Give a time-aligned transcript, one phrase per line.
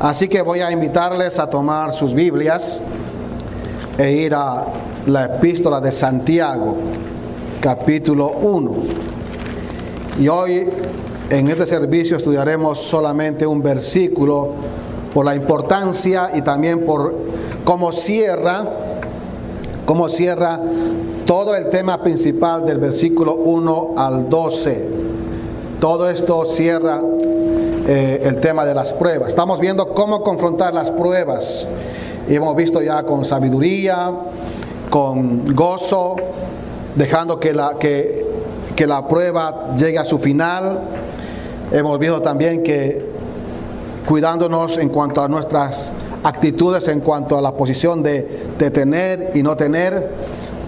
[0.00, 2.80] Así que voy a invitarles a tomar sus Biblias
[3.98, 4.64] e ir a
[5.06, 6.74] la epístola de Santiago,
[7.60, 8.72] capítulo 1.
[10.18, 10.66] Y hoy
[11.28, 14.54] en este servicio estudiaremos solamente un versículo
[15.12, 17.14] por la importancia y también por
[17.64, 18.64] cómo cierra,
[19.84, 20.60] cómo cierra
[21.26, 24.88] todo el tema principal del versículo 1 al 12.
[25.78, 27.02] Todo esto cierra
[27.92, 29.30] eh, el tema de las pruebas.
[29.30, 31.66] Estamos viendo cómo confrontar las pruebas.
[32.28, 34.12] Y hemos visto ya con sabiduría,
[34.88, 36.14] con gozo,
[36.94, 38.24] dejando que la, que,
[38.76, 40.82] que la prueba llegue a su final.
[41.72, 43.04] Hemos visto también que
[44.06, 45.90] cuidándonos en cuanto a nuestras
[46.22, 50.10] actitudes, en cuanto a la posición de, de tener y no tener,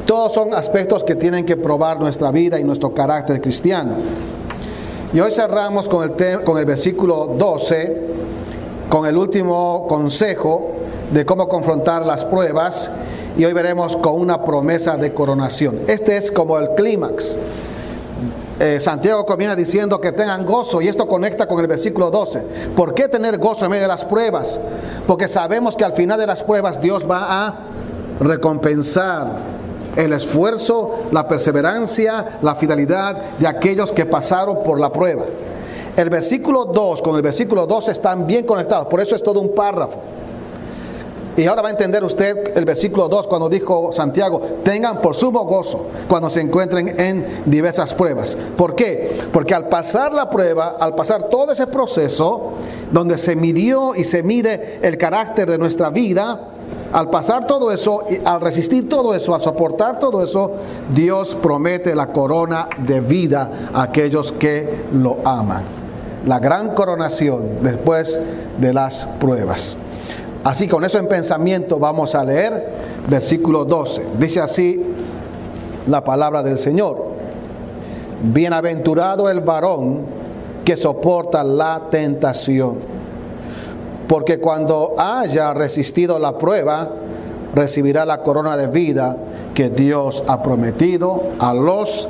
[0.07, 3.93] todos son aspectos que tienen que probar nuestra vida y nuestro carácter cristiano.
[5.15, 7.97] Y hoy cerramos con el, con el versículo 12,
[8.89, 10.73] con el último consejo
[11.11, 12.91] de cómo confrontar las pruebas,
[13.37, 15.81] y hoy veremos con una promesa de coronación.
[15.87, 17.37] Este es como el clímax.
[18.59, 22.41] Eh, Santiago comienza diciendo que tengan gozo y esto conecta con el versículo 12.
[22.75, 24.61] ¿Por qué tener gozo en medio de las pruebas?
[25.07, 27.55] Porque sabemos que al final de las pruebas Dios va a
[28.21, 29.33] recompensar
[29.97, 35.25] el esfuerzo, la perseverancia, la fidelidad de aquellos que pasaron por la prueba.
[35.97, 39.55] El versículo 2 con el versículo 2 están bien conectados, por eso es todo un
[39.55, 39.99] párrafo.
[41.35, 45.45] Y ahora va a entender usted el versículo 2 cuando dijo Santiago, tengan por sumo
[45.45, 48.37] gozo cuando se encuentren en diversas pruebas.
[48.57, 49.19] ¿Por qué?
[49.33, 52.53] Porque al pasar la prueba, al pasar todo ese proceso
[52.91, 56.52] donde se midió y se mide el carácter de nuestra vida,
[56.93, 60.53] al pasar todo eso, al resistir todo eso, a soportar todo eso,
[60.95, 65.63] Dios promete la corona de vida a aquellos que lo aman.
[66.27, 68.19] La gran coronación después
[68.59, 69.77] de las pruebas.
[70.45, 72.73] Así con eso en pensamiento vamos a leer
[73.09, 74.03] versículo 12.
[74.19, 74.85] Dice así
[75.87, 77.13] la palabra del Señor.
[78.23, 80.03] Bienaventurado el varón
[80.65, 83.02] que soporta la tentación
[84.09, 86.89] porque cuando haya resistido la prueba,
[87.55, 89.17] recibirá la corona de vida
[89.55, 92.09] que Dios ha prometido a los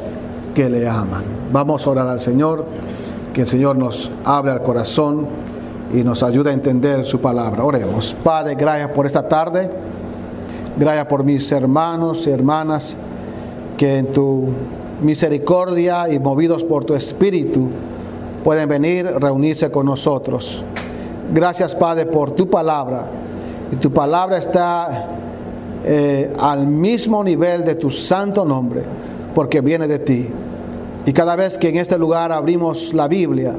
[0.54, 1.25] que le aman.
[1.52, 2.64] Vamos a orar al Señor,
[3.32, 5.26] que el Señor nos hable al corazón
[5.92, 7.64] y nos ayude a entender su palabra.
[7.64, 8.14] Oremos.
[8.22, 9.70] Padre, gracias por esta tarde.
[10.76, 12.97] Gracias por mis hermanos y hermanas
[13.76, 14.48] que en tu
[15.02, 17.69] misericordia y movidos por tu espíritu
[18.42, 20.64] pueden venir, reunirse con nosotros.
[21.32, 23.06] Gracias, Padre, por tu palabra.
[23.72, 25.06] Y tu palabra está
[25.82, 28.82] eh, al mismo nivel de tu santo nombre,
[29.34, 30.28] porque viene de ti.
[31.06, 33.54] Y cada vez que en este lugar abrimos la Biblia,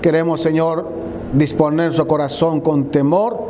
[0.00, 0.88] queremos, Señor,
[1.34, 3.44] disponer su corazón con temor,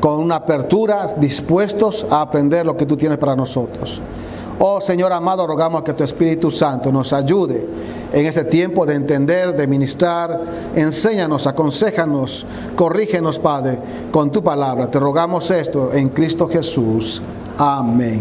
[0.00, 4.00] con una apertura, dispuestos a aprender lo que tú tienes para nosotros.
[4.60, 7.64] Oh Señor amado, rogamos que tu Espíritu Santo nos ayude
[8.12, 10.40] en este tiempo de entender, de ministrar.
[10.74, 13.78] Enséñanos, aconsejanos, corrígenos, Padre,
[14.10, 14.90] con tu palabra.
[14.90, 17.22] Te rogamos esto en Cristo Jesús.
[17.56, 18.20] Amén.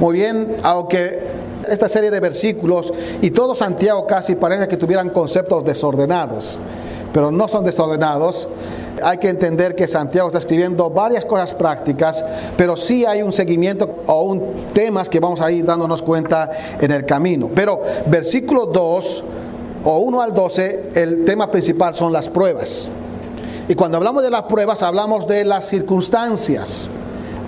[0.00, 1.22] Muy bien, aunque
[1.68, 2.92] esta serie de versículos
[3.22, 6.58] y todo Santiago casi parece que tuvieran conceptos desordenados,
[7.14, 8.48] pero no son desordenados
[9.02, 12.24] hay que entender que Santiago está escribiendo varias cosas prácticas,
[12.56, 14.42] pero sí hay un seguimiento o un
[14.72, 17.50] temas que vamos a ir dándonos cuenta en el camino.
[17.54, 19.24] Pero versículo 2
[19.84, 22.88] o 1 al 12, el tema principal son las pruebas.
[23.68, 26.88] Y cuando hablamos de las pruebas, hablamos de las circunstancias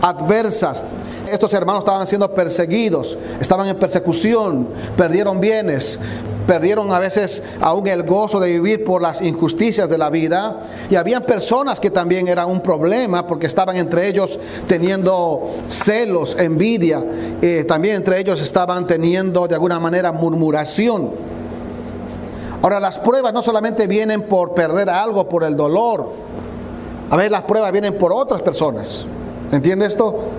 [0.02, 0.84] adversas.
[1.30, 5.98] Estos hermanos estaban siendo perseguidos, estaban en persecución, perdieron bienes,
[6.46, 10.62] perdieron a veces aún el gozo de vivir por las injusticias de la vida.
[10.90, 17.04] Y habían personas que también eran un problema porque estaban entre ellos teniendo celos, envidia.
[17.42, 21.10] Eh, también entre ellos estaban teniendo de alguna manera murmuración.
[22.62, 26.08] Ahora las pruebas no solamente vienen por perder algo, por el dolor.
[27.10, 29.04] A veces las pruebas vienen por otras personas.
[29.52, 30.30] ¿Entiende esto?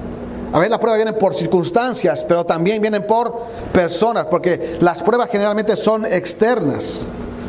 [0.53, 3.38] A veces las pruebas vienen por circunstancias, pero también vienen por
[3.73, 7.01] personas, porque las pruebas generalmente son externas.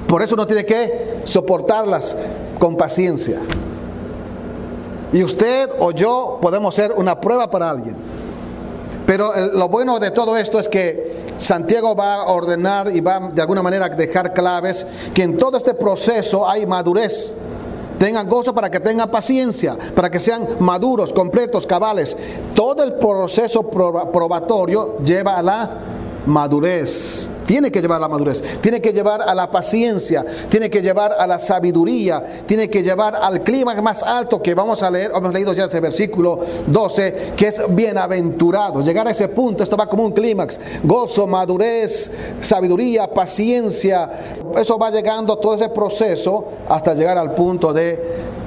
[0.07, 2.17] Por eso uno tiene que soportarlas
[2.59, 3.39] con paciencia.
[5.13, 7.97] Y usted o yo podemos ser una prueba para alguien.
[9.07, 13.41] Pero lo bueno de todo esto es que Santiago va a ordenar y va de
[13.41, 14.85] alguna manera a dejar claves
[15.15, 17.33] que en todo este proceso hay madurez.
[17.99, 22.17] Tengan gozo para que tengan paciencia, para que sean maduros, completos, cabales.
[22.55, 25.71] Todo el proceso probatorio lleva a la
[26.27, 27.29] madurez.
[27.49, 31.17] Tiene que llevar a la madurez, tiene que llevar a la paciencia, tiene que llevar
[31.19, 35.33] a la sabiduría, tiene que llevar al clima más alto que vamos a leer, hemos
[35.33, 38.83] leído ya este versículo 12, que es bienaventurado.
[38.83, 42.11] Llegar a ese punto, esto va como un clímax, gozo, madurez,
[42.43, 44.11] sabiduría, paciencia,
[44.55, 47.99] eso va llegando todo ese proceso hasta llegar al punto de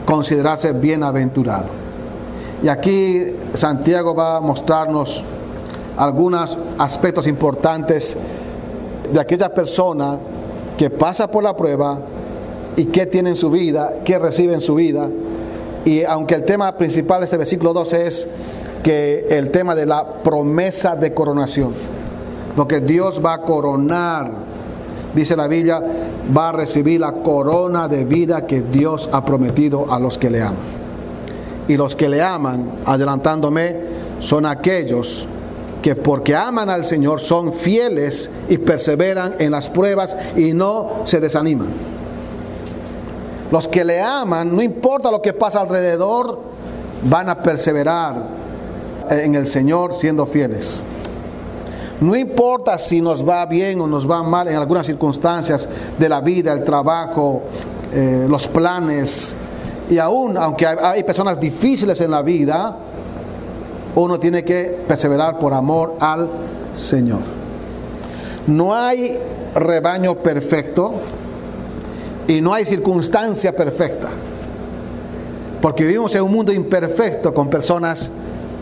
[0.06, 1.70] considerarse bienaventurado.
[2.62, 3.26] Y aquí
[3.56, 5.24] Santiago va a mostrarnos
[5.98, 8.16] algunos aspectos importantes
[9.12, 10.18] de aquella persona
[10.78, 12.00] que pasa por la prueba
[12.76, 15.10] y que tiene en su vida, que recibe en su vida.
[15.86, 18.28] Y aunque el tema principal de este versículo 12 es
[18.84, 21.74] que el tema de la promesa de coronación,
[22.56, 24.32] porque Dios va a coronar,
[25.14, 25.84] dice la Biblia,
[26.36, 30.42] va a recibir la corona de vida que Dios ha prometido a los que le
[30.42, 30.82] aman.
[31.68, 33.76] Y los que le aman, adelantándome,
[34.20, 35.28] son aquellos
[35.82, 41.20] que porque aman al Señor son fieles y perseveran en las pruebas y no se
[41.20, 41.70] desaniman.
[43.52, 46.40] Los que le aman, no importa lo que pasa alrededor,
[47.04, 48.24] van a perseverar
[49.10, 50.80] en el Señor siendo fieles.
[52.00, 55.68] No importa si nos va bien o nos va mal en algunas circunstancias
[56.00, 57.44] de la vida, el trabajo,
[57.94, 59.36] eh, los planes,
[59.90, 62.76] y aún aunque hay personas difíciles en la vida,
[63.96, 66.30] uno tiene que perseverar por amor al
[66.76, 67.20] Señor.
[68.48, 69.18] No hay
[69.54, 70.94] rebaño perfecto
[72.28, 74.10] y no hay circunstancia perfecta.
[75.62, 78.10] Porque vivimos en un mundo imperfecto con personas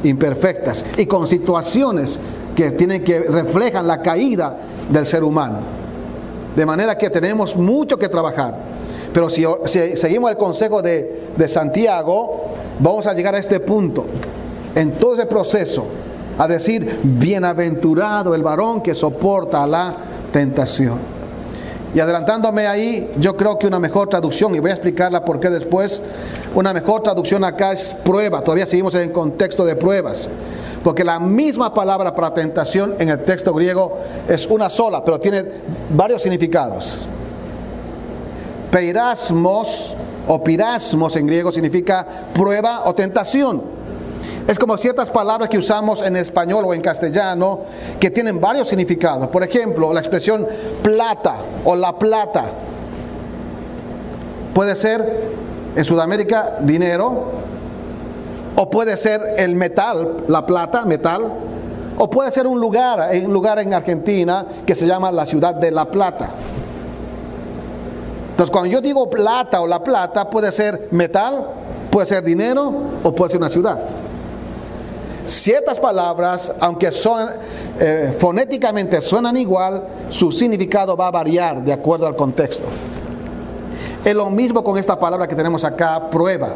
[0.03, 2.19] imperfectas y con situaciones
[2.55, 4.57] que tienen que reflejan la caída
[4.89, 5.59] del ser humano.
[6.55, 8.57] De manera que tenemos mucho que trabajar.
[9.13, 9.45] Pero si,
[9.95, 12.47] seguimos el consejo de, de Santiago,
[12.79, 14.05] vamos a llegar a este punto
[14.75, 15.85] en todo ese proceso
[16.37, 19.95] a decir, bienaventurado el varón que soporta la
[20.31, 21.19] tentación.
[21.93, 25.49] Y adelantándome ahí, yo creo que una mejor traducción, y voy a explicarla por qué
[25.49, 26.01] después,
[26.53, 30.29] una mejor traducción acá es prueba, todavía seguimos en el contexto de pruebas,
[30.83, 35.43] porque la misma palabra para tentación en el texto griego es una sola, pero tiene
[35.89, 37.07] varios significados.
[38.71, 39.95] Peirasmos
[40.27, 43.78] o pirasmos en griego significa prueba o tentación.
[44.49, 47.59] Es como ciertas palabras que usamos en español o en castellano
[47.99, 49.27] que tienen varios significados.
[49.27, 50.47] Por ejemplo, la expresión
[50.81, 51.35] plata
[51.65, 52.45] o la plata.
[54.51, 55.29] Puede ser
[55.75, 57.25] en Sudamérica dinero,
[58.55, 61.31] o puede ser el metal, la plata, metal,
[61.99, 65.69] o puede ser un lugar, un lugar en Argentina que se llama la ciudad de
[65.69, 66.27] La Plata.
[68.31, 71.45] Entonces, cuando yo digo plata o la plata, puede ser metal,
[71.91, 72.73] puede ser dinero
[73.03, 73.79] o puede ser una ciudad
[75.29, 77.29] ciertas palabras, aunque son
[77.79, 82.67] eh, fonéticamente suenan igual, su significado va a variar de acuerdo al contexto.
[84.03, 86.49] Es lo mismo con esta palabra que tenemos acá, prueba.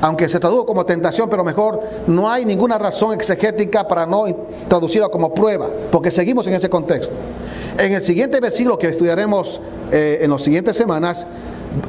[0.00, 4.24] Aunque se tradujo como tentación, pero mejor no hay ninguna razón exegética para no
[4.66, 7.14] traducirla como prueba, porque seguimos en ese contexto.
[7.78, 9.60] En el siguiente versículo que estudiaremos
[9.92, 11.24] eh, en las siguientes semanas,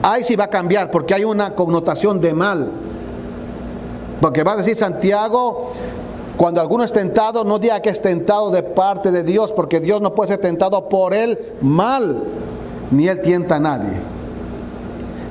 [0.03, 2.71] ahí sí va a cambiar, porque hay una connotación de mal.
[4.21, 5.71] Porque va a decir Santiago,
[6.37, 10.01] cuando alguno es tentado, no diga que es tentado de parte de Dios, porque Dios
[10.01, 12.23] no puede ser tentado por el mal,
[12.91, 13.91] ni Él tienta a nadie.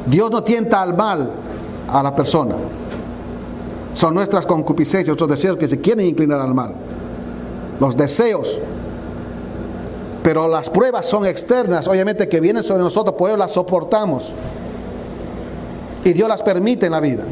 [0.06, 1.30] Dios no tienta al mal
[1.88, 2.54] a la persona.
[3.92, 6.74] Son nuestras concupiscencias, nuestros deseos que se quieren inclinar al mal.
[7.80, 8.58] Los deseos.
[10.22, 14.32] Pero las pruebas son externas, obviamente que vienen sobre nosotros, pues las soportamos.
[16.04, 17.24] Y Dios las permite en la vida.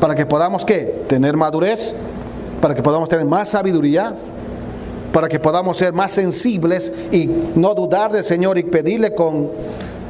[0.00, 1.04] Para que podamos, ¿qué?
[1.06, 1.94] Tener madurez,
[2.60, 4.14] para que podamos tener más sabiduría,
[5.12, 9.50] para que podamos ser más sensibles y no dudar del Señor y pedirle con,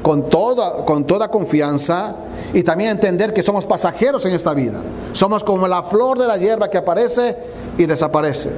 [0.03, 2.15] con, toda, con toda confianza
[2.53, 4.81] y también entender que somos pasajeros en esta vida.
[5.13, 7.37] Somos como la flor de la hierba que aparece
[7.79, 8.51] y desaparece.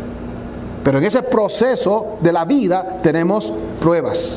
[0.83, 4.37] Pero en ese proceso de la vida tenemos pruebas.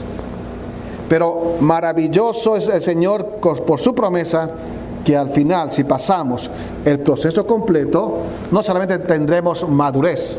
[1.09, 4.49] Pero maravilloso es el Señor por su promesa
[5.05, 6.49] que al final, si pasamos
[6.83, 8.17] el proceso completo,
[8.51, 10.35] no solamente tendremos madurez,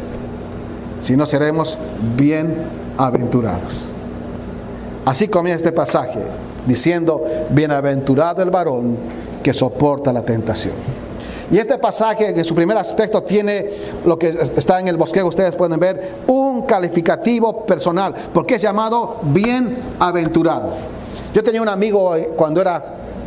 [0.98, 1.78] sino seremos
[2.16, 3.90] bienaventurados.
[5.04, 6.18] Así comienza este pasaje,
[6.66, 8.96] diciendo, bienaventurado el varón
[9.40, 10.74] que soporta la tentación.
[11.48, 13.70] Y este pasaje en su primer aspecto tiene
[14.04, 19.20] lo que está en el bosquejo, ustedes pueden ver, un calificativo personal, porque es llamado
[19.22, 20.70] bienaventurado.
[21.32, 22.82] Yo tenía un amigo eh, cuando era,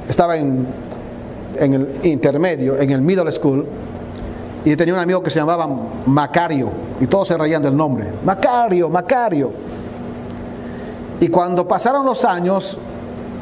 [0.09, 0.67] estaba en
[1.57, 3.65] en el intermedio, en el middle school,
[4.65, 5.67] y tenía un amigo que se llamaba
[6.05, 8.07] Macario, y todos se reían del nombre.
[8.23, 9.51] Macario, Macario.
[11.19, 12.77] Y cuando pasaron los años,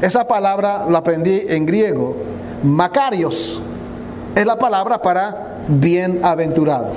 [0.00, 2.16] esa palabra la aprendí en griego,
[2.62, 3.60] Macarios,
[4.34, 6.88] es la palabra para bienaventurado.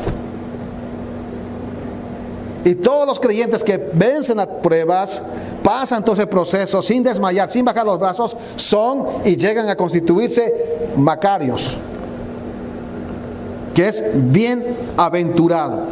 [2.63, 5.22] Y todos los creyentes que vencen las pruebas,
[5.63, 10.81] pasan todo ese proceso sin desmayar, sin bajar los brazos, son y llegan a constituirse
[10.98, 11.78] macarios,
[13.74, 15.84] que es bienaventurado.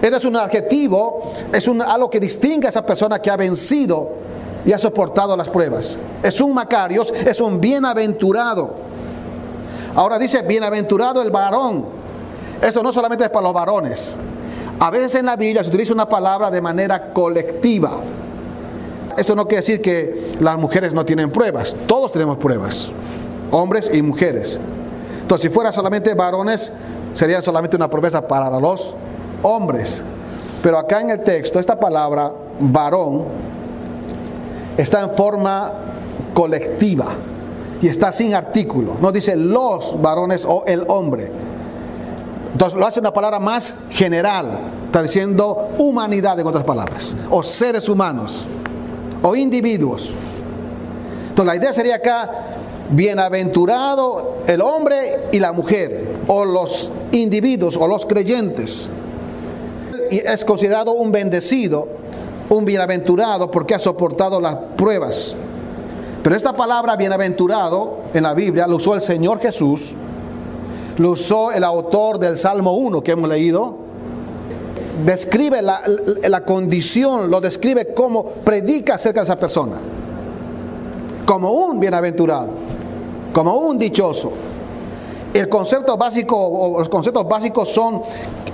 [0.00, 4.10] Este es un adjetivo, es algo que distingue a esa persona que ha vencido
[4.64, 5.98] y ha soportado las pruebas.
[6.22, 8.74] Es un macarios, es un bienaventurado.
[9.94, 11.86] Ahora dice, bienaventurado el varón.
[12.62, 14.16] Esto no solamente es para los varones.
[14.78, 17.98] A veces en la Biblia se utiliza una palabra de manera colectiva.
[19.16, 21.74] Esto no quiere decir que las mujeres no tienen pruebas.
[21.88, 22.90] Todos tenemos pruebas.
[23.50, 24.60] Hombres y mujeres.
[25.20, 26.72] Entonces, si fuera solamente varones,
[27.14, 28.94] sería solamente una promesa para los
[29.42, 30.02] hombres.
[30.62, 33.24] Pero acá en el texto, esta palabra varón
[34.76, 35.72] está en forma
[36.34, 37.06] colectiva
[37.80, 38.96] y está sin artículo.
[39.00, 41.30] No dice los varones o el hombre.
[42.52, 44.58] Entonces lo hace una palabra más general.
[44.86, 47.16] Está diciendo humanidad en otras palabras.
[47.30, 48.46] O seres humanos.
[49.22, 50.14] O individuos.
[51.28, 52.30] Entonces la idea sería acá,
[52.90, 56.18] bienaventurado el hombre y la mujer.
[56.26, 58.88] O los individuos o los creyentes.
[60.10, 61.88] Y es considerado un bendecido,
[62.48, 65.34] un bienaventurado porque ha soportado las pruebas.
[66.22, 69.94] Pero esta palabra bienaventurado en la Biblia lo usó el Señor Jesús
[70.98, 73.76] lo usó el autor del Salmo 1 que hemos leído.
[75.04, 75.80] Describe la,
[76.28, 79.76] la condición, lo describe como predica acerca de esa persona.
[81.24, 82.48] Como un bienaventurado,
[83.32, 84.32] como un dichoso.
[85.34, 88.02] El concepto básico, o los conceptos básicos son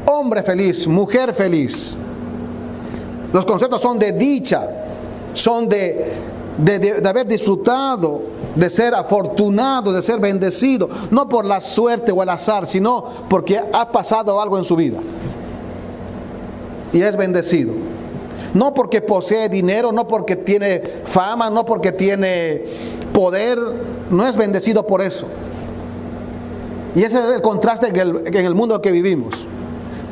[0.07, 1.97] hombre feliz, mujer feliz.
[3.33, 4.69] Los conceptos son de dicha,
[5.33, 6.13] son de,
[6.59, 12.23] de, de haber disfrutado de ser afortunado, de ser bendecido, no por la suerte o
[12.23, 14.99] el azar, sino porque ha pasado algo en su vida.
[16.93, 17.73] Y es bendecido.
[18.53, 22.65] No porque posee dinero, no porque tiene fama, no porque tiene
[23.15, 23.59] poder,
[24.11, 25.25] no es bendecido por eso.
[26.95, 29.47] Y ese es el contraste en el, en el mundo que vivimos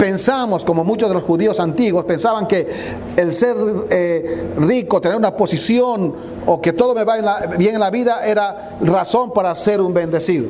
[0.02, 2.66] pensamos, como muchos de los judíos antiguos, pensaban que
[3.14, 3.56] el ser
[3.88, 6.12] eh, rico, tener una posición
[6.44, 10.46] o que todo me va bien en la vida era razón para ser un bendecido.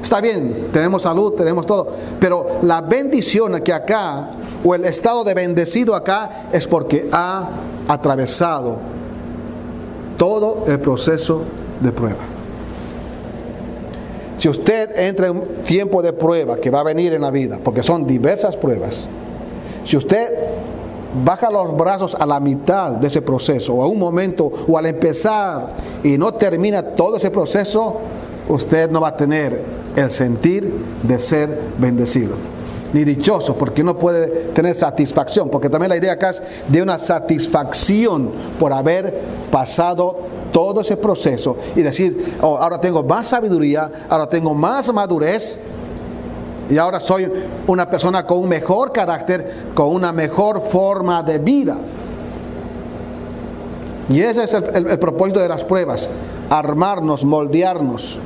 [0.00, 1.88] Está bien, tenemos salud, tenemos todo,
[2.20, 4.30] pero la bendición que acá,
[4.62, 7.48] o el estado de bendecido acá, es porque ha
[7.88, 8.76] atravesado
[10.16, 11.42] todo el proceso
[11.80, 12.18] de prueba.
[14.38, 17.58] Si usted entra en un tiempo de prueba que va a venir en la vida,
[17.62, 19.08] porque son diversas pruebas,
[19.84, 20.32] si usted
[21.24, 24.86] baja los brazos a la mitad de ese proceso, o a un momento, o al
[24.86, 25.68] empezar,
[26.04, 27.96] y no termina todo ese proceso,
[28.48, 29.62] usted no va a tener
[29.96, 32.57] el sentir de ser bendecido
[32.92, 36.98] ni dichoso, porque no puede tener satisfacción, porque también la idea acá es de una
[36.98, 40.18] satisfacción por haber pasado
[40.52, 45.58] todo ese proceso y decir, oh, ahora tengo más sabiduría, ahora tengo más madurez
[46.70, 47.30] y ahora soy
[47.66, 51.76] una persona con un mejor carácter, con una mejor forma de vida.
[54.08, 56.08] Y ese es el, propósito de las pruebas,
[56.48, 58.18] armarnos, moldearnos,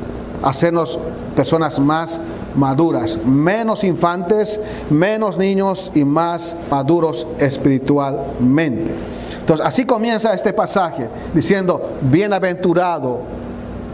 [0.43, 0.99] hacernos
[1.35, 2.21] personas más
[2.57, 8.93] maduras, menos infantes, menos niños y más maduros espiritualmente.
[9.41, 13.21] Entonces, así comienza este pasaje diciendo, bienaventurado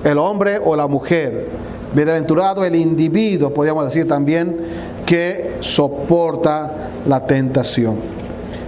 [0.05, 1.49] el hombre o la mujer,
[1.95, 4.57] bienaventurado el individuo, podríamos decir también,
[5.07, 7.97] que soporta la tentación.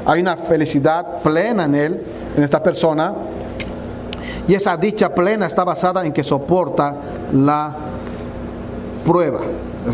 [0.06, 2.02] Hay una felicidad plena en él,
[2.36, 3.12] en esta persona,
[4.48, 6.96] y esa dicha plena está basada en que soporta
[7.32, 7.76] la
[9.04, 9.40] prueba.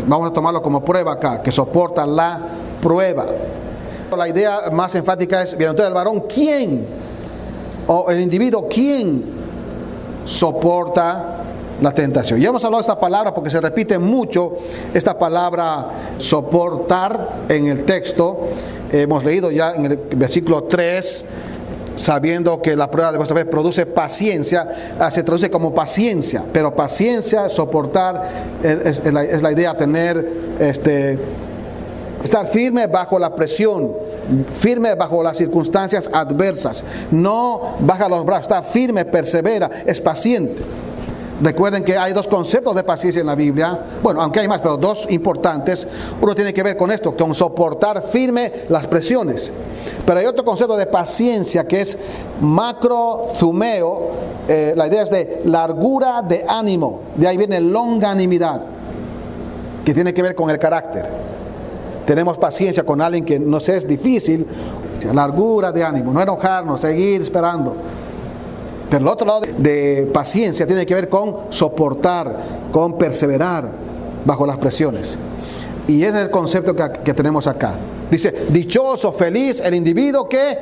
[0.05, 2.39] Vamos a tomarlo como prueba acá, que soporta la
[2.81, 3.25] prueba.
[4.15, 6.87] La idea más enfática es, bien, entonces el varón, ¿quién?
[7.87, 9.23] O el individuo, ¿quién
[10.25, 11.43] soporta
[11.81, 12.39] la tentación?
[12.39, 14.55] Ya hemos hablado de esta palabra porque se repite mucho
[14.93, 18.49] esta palabra soportar en el texto.
[18.91, 21.25] Hemos leído ya en el versículo 3
[21.97, 26.75] sabiendo que la prueba de vuestra fe produce paciencia, ah, se traduce como paciencia, pero
[26.75, 30.25] paciencia, soportar, es, la, idea, tener,
[30.59, 31.17] este,
[32.23, 33.91] estar firme bajo la presión,
[34.51, 40.61] firme bajo las circunstancias adversas, no baja los brazos, está firme, persevera, es paciente.
[41.41, 43.79] Recuerden que hay dos conceptos de paciencia en la Biblia.
[44.01, 45.87] Bueno, aunque hay más, pero dos importantes.
[46.19, 49.51] Uno tiene que ver con esto, con soportar firme las presiones.
[50.05, 51.97] Pero hay otro concepto de paciencia que es
[52.41, 54.09] macrozumeo.
[54.47, 57.01] Eh, la idea es de largura de ánimo.
[57.15, 58.61] De ahí viene longanimidad,
[59.85, 61.07] que tiene que ver con el carácter.
[62.05, 64.47] Tenemos paciencia con alguien que nos es difícil.
[65.13, 67.75] Largura de ánimo, no enojarnos, seguir esperando.
[68.89, 72.35] Pero el otro lado de paciencia tiene que ver con soportar,
[72.71, 73.69] con perseverar
[74.25, 75.17] bajo las presiones.
[75.87, 77.73] Y ese es el concepto que, tenemos acá.
[78.11, 80.57] Dice, dichoso, feliz el individuo que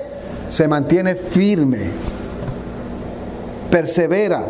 [0.49, 1.89] se mantiene firme,
[3.69, 4.45] persevera.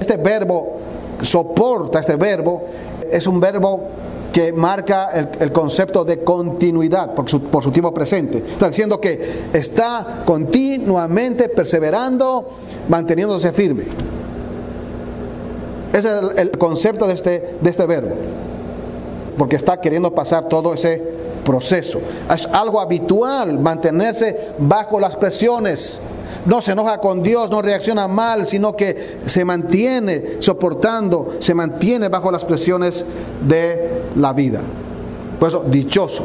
[0.00, 0.78] Este verbo,
[1.22, 2.64] soporta, este verbo,
[3.10, 3.88] es un verbo
[4.34, 8.38] que marca el, concepto de continuidad por su, por su, tiempo presente.
[8.38, 12.48] Está diciendo que está continuamente perseverando,
[12.88, 13.84] manteniéndose firme.
[15.92, 18.16] Ese es el, concepto de este, de este verbo,
[19.38, 21.00] porque está queriendo pasar todo ese
[21.44, 22.00] proceso.
[22.28, 26.00] Es algo habitual mantenerse bajo las presiones
[26.46, 32.08] no se enoja con Dios, no reacciona mal, sino que se mantiene soportando, se mantiene
[32.08, 33.04] bajo las presiones
[33.46, 34.60] de la vida.
[35.38, 36.24] Por eso, dichoso.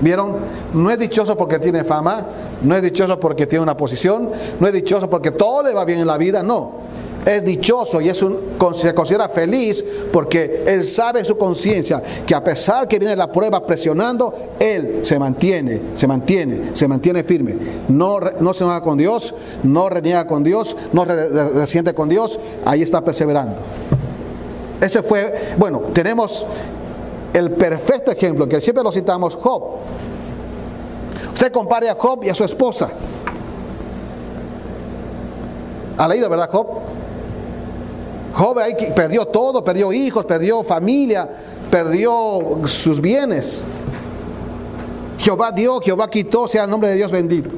[0.00, 0.36] ¿Vieron?
[0.72, 2.26] No es dichoso porque tiene fama,
[2.62, 6.00] no es dichoso porque tiene una posición, no es dichoso porque todo le va bien
[6.00, 6.92] en la vida, no
[7.24, 12.34] es dichoso y es un, se considera feliz porque él sabe en su conciencia que
[12.34, 17.56] a pesar que viene la prueba presionando, él se mantiene, se mantiene, se mantiene firme.
[17.88, 22.82] No, no se enoja con Dios, no reniega con Dios, no resiente con Dios, ahí
[22.82, 23.56] está perseverando.
[24.80, 26.44] Ese fue, bueno, tenemos
[27.32, 29.76] el perfecto ejemplo que siempre lo citamos, Job.
[31.32, 32.90] Usted compare a Job y a su esposa.
[35.96, 36.66] ¿Ha leído, verdad, Job?
[38.34, 41.28] Job ahí perdió todo, perdió hijos, perdió familia,
[41.70, 43.62] perdió sus bienes.
[45.18, 47.50] Jehová dio, Jehová quitó, sea el nombre de Dios bendito.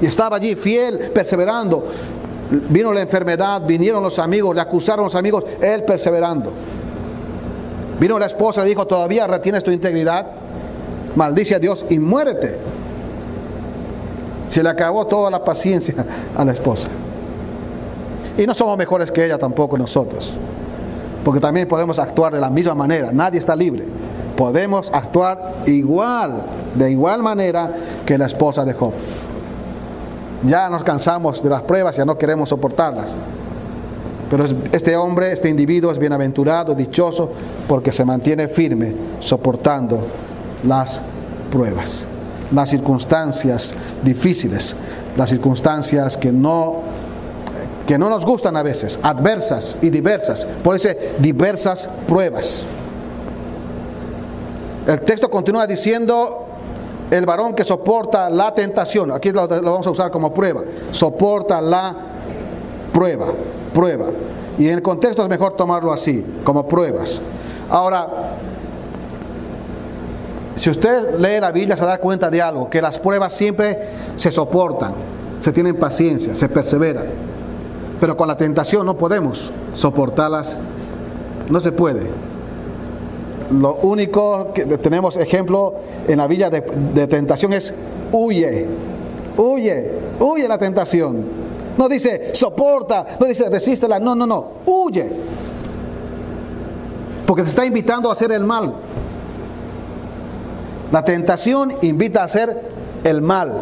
[0.00, 1.84] Y estaba allí fiel, perseverando.
[2.70, 6.50] Vino la enfermedad, vinieron los amigos, le acusaron los amigos, él perseverando.
[8.00, 10.26] Vino la esposa, le dijo, todavía retienes tu integridad,
[11.14, 12.56] maldice a Dios y muérete.
[14.48, 15.94] Se le acabó toda la paciencia
[16.36, 16.88] a la esposa.
[18.38, 20.32] Y no somos mejores que ella tampoco nosotros.
[21.24, 23.10] Porque también podemos actuar de la misma manera.
[23.12, 23.84] Nadie está libre.
[24.36, 26.44] Podemos actuar igual,
[26.76, 27.74] de igual manera
[28.06, 28.92] que la esposa de Job.
[30.44, 33.16] Ya nos cansamos de las pruebas, ya no queremos soportarlas.
[34.30, 37.32] Pero este hombre, este individuo es bienaventurado, dichoso,
[37.66, 39.98] porque se mantiene firme soportando
[40.64, 41.02] las
[41.50, 42.04] pruebas,
[42.52, 43.74] las circunstancias
[44.04, 44.76] difíciles,
[45.16, 46.82] las circunstancias que no
[47.88, 52.62] que no nos gustan a veces, adversas y diversas, por eso diversas pruebas.
[54.86, 56.48] El texto continúa diciendo,
[57.10, 61.96] el varón que soporta la tentación, aquí lo, vamos a usar como prueba, soporta la
[62.92, 63.28] prueba,
[63.72, 64.08] prueba.
[64.58, 67.22] Y en el contexto es mejor tomarlo así, como pruebas.
[67.70, 68.06] Ahora,
[70.56, 73.80] si usted lee la Biblia se da cuenta de algo, que las pruebas siempre
[74.16, 74.92] se soportan,
[75.40, 77.27] se tienen paciencia, se perseveran.
[78.00, 80.56] Pero con la tentación no podemos soportarlas.
[81.48, 82.06] No se puede.
[83.50, 85.74] Lo único que tenemos ejemplo
[86.06, 86.60] en la villa de,
[87.06, 87.72] tentación es
[88.12, 88.66] huye,
[89.36, 91.24] huye, huye la tentación.
[91.78, 95.10] No dice soporta, no dice resístela, no, no, no, huye.
[97.26, 98.74] Porque te está invitando a hacer el mal.
[100.92, 102.68] La tentación invita a hacer
[103.04, 103.54] el mal.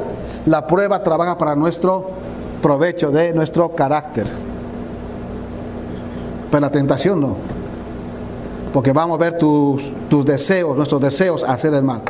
[0.46, 2.10] La prueba trabaja para nuestro
[2.62, 4.26] provecho de nuestro carácter.
[6.50, 7.36] Pero la tentación no.
[8.72, 12.02] Porque vamos a ver tus, tus deseos, nuestros deseos a hacer el mal.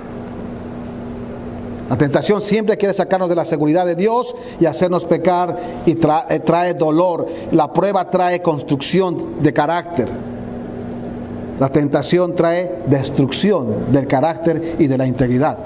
[1.88, 5.56] La tentación siempre quiere sacarnos de la seguridad de Dios y hacernos pecar
[5.86, 7.28] y trae, trae dolor.
[7.52, 10.08] La prueba trae construcción de carácter.
[11.60, 15.58] La tentación trae destrucción del carácter y de la integridad.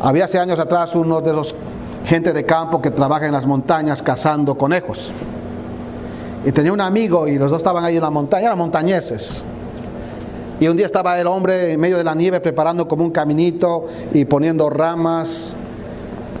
[0.00, 1.54] Había hace años atrás uno de los
[2.04, 5.12] gente de campo que trabaja en las montañas cazando conejos.
[6.44, 9.44] Y tenía un amigo y los dos estaban ahí en la montaña, eran montañeses.
[10.58, 13.86] Y un día estaba el hombre en medio de la nieve preparando como un caminito
[14.12, 15.54] y poniendo ramas.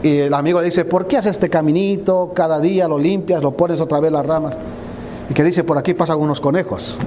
[0.02, 2.32] Y el amigo le dice, ¿por qué haces este caminito?
[2.34, 4.54] Cada día lo limpias, lo pones otra vez las ramas.
[5.30, 6.98] Y que dice, por aquí pasan unos conejos.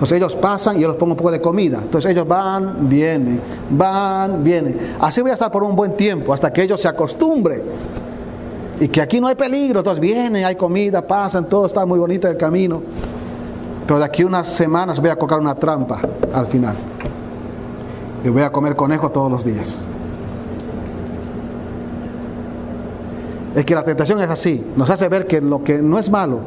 [0.00, 1.78] Entonces ellos pasan y yo les pongo un poco de comida.
[1.82, 4.96] Entonces ellos van, vienen, van, vienen.
[4.98, 7.60] Así voy a estar por un buen tiempo, hasta que ellos se acostumbren.
[8.80, 12.26] y que aquí no hay peligro, entonces vienen, hay comida, pasan, todo está muy bonito
[12.28, 12.82] el camino.
[13.86, 16.00] Pero de aquí unas semanas voy a colocar una trampa
[16.32, 16.76] al final.
[18.24, 19.80] Y voy a comer conejo todos los días.
[23.54, 26.38] Es que la tentación es así, nos hace ver que lo que no es malo,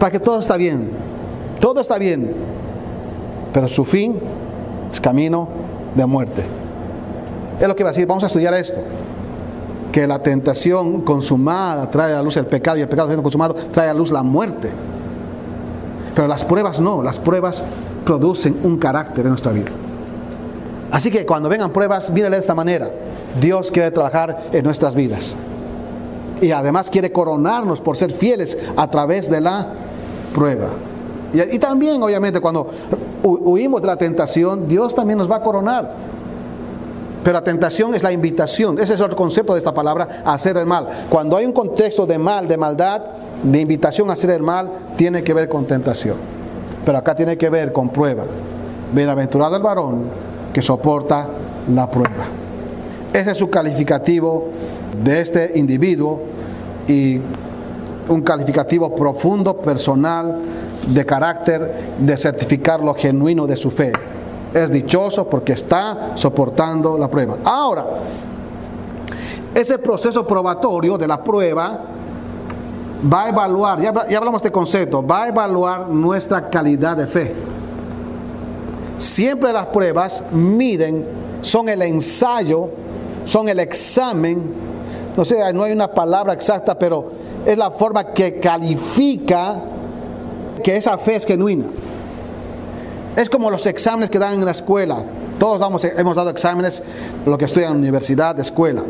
[0.00, 0.90] para que todo está bien,
[1.60, 2.34] todo está bien,
[3.52, 4.18] pero su fin
[4.92, 5.48] es camino
[5.94, 6.42] de muerte.
[7.60, 8.78] Es lo que va a decir, vamos a estudiar esto,
[9.90, 13.88] que la tentación consumada trae a luz el pecado y el pecado siendo consumado trae
[13.88, 14.70] a luz la muerte.
[16.14, 17.64] Pero las pruebas no, las pruebas
[18.04, 19.70] producen un carácter en nuestra vida.
[20.90, 22.90] Así que cuando vengan pruebas, mírale de esta manera.
[23.40, 25.36] Dios quiere trabajar en nuestras vidas.
[26.40, 29.66] Y además quiere coronarnos por ser fieles a través de la
[30.34, 30.68] prueba.
[31.32, 32.68] Y, también, obviamente, cuando
[33.22, 35.92] huimos de la tentación, Dios también nos va a coronar.
[37.22, 38.78] Pero la tentación es la invitación.
[38.78, 40.88] Ese es el concepto de esta palabra, hacer el mal.
[41.10, 43.02] Cuando hay un contexto de mal, de maldad,
[43.42, 46.16] de invitación a hacer el mal, tiene que ver con tentación.
[46.84, 48.24] Pero acá tiene que ver con prueba.
[48.92, 50.04] Bienaventurado el varón
[50.52, 51.28] que soporta
[51.74, 52.24] la prueba.
[53.12, 54.48] Ese es su calificativo
[55.04, 56.20] de este individuo
[56.86, 57.20] y
[58.08, 60.38] un calificativo profundo, personal,
[60.88, 63.92] de carácter, de certificar lo genuino de su fe.
[64.54, 67.36] Es dichoso porque está soportando la prueba.
[67.44, 67.84] Ahora,
[69.54, 71.78] ese proceso probatorio de la prueba
[73.12, 77.34] va a evaluar, ya, ya hablamos de concepto, va a evaluar nuestra calidad de fe.
[78.96, 81.06] Siempre las pruebas miden,
[81.40, 82.70] son el ensayo,
[83.24, 84.42] son el examen,
[85.16, 87.10] no sé, no hay una palabra exacta, pero
[87.44, 89.56] es la forma que califica
[90.60, 91.64] que esa fe es genuina.
[93.16, 95.02] Es como los exámenes que dan en la escuela.
[95.38, 96.82] Todos damos, hemos dado exámenes,
[97.26, 98.82] lo que estudian en universidad, escuela.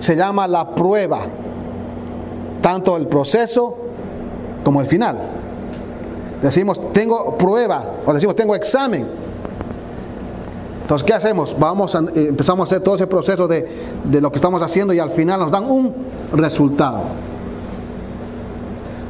[0.00, 1.20] Se llama la prueba,
[2.60, 3.76] tanto el proceso
[4.64, 5.18] como el final.
[6.42, 9.06] Decimos, tengo prueba, o decimos, tengo examen.
[10.82, 11.56] Entonces, ¿qué hacemos?
[11.58, 13.68] Vamos a, eh, empezamos a hacer todo ese proceso de,
[14.04, 15.94] de lo que estamos haciendo y al final nos dan un
[16.32, 17.02] resultado.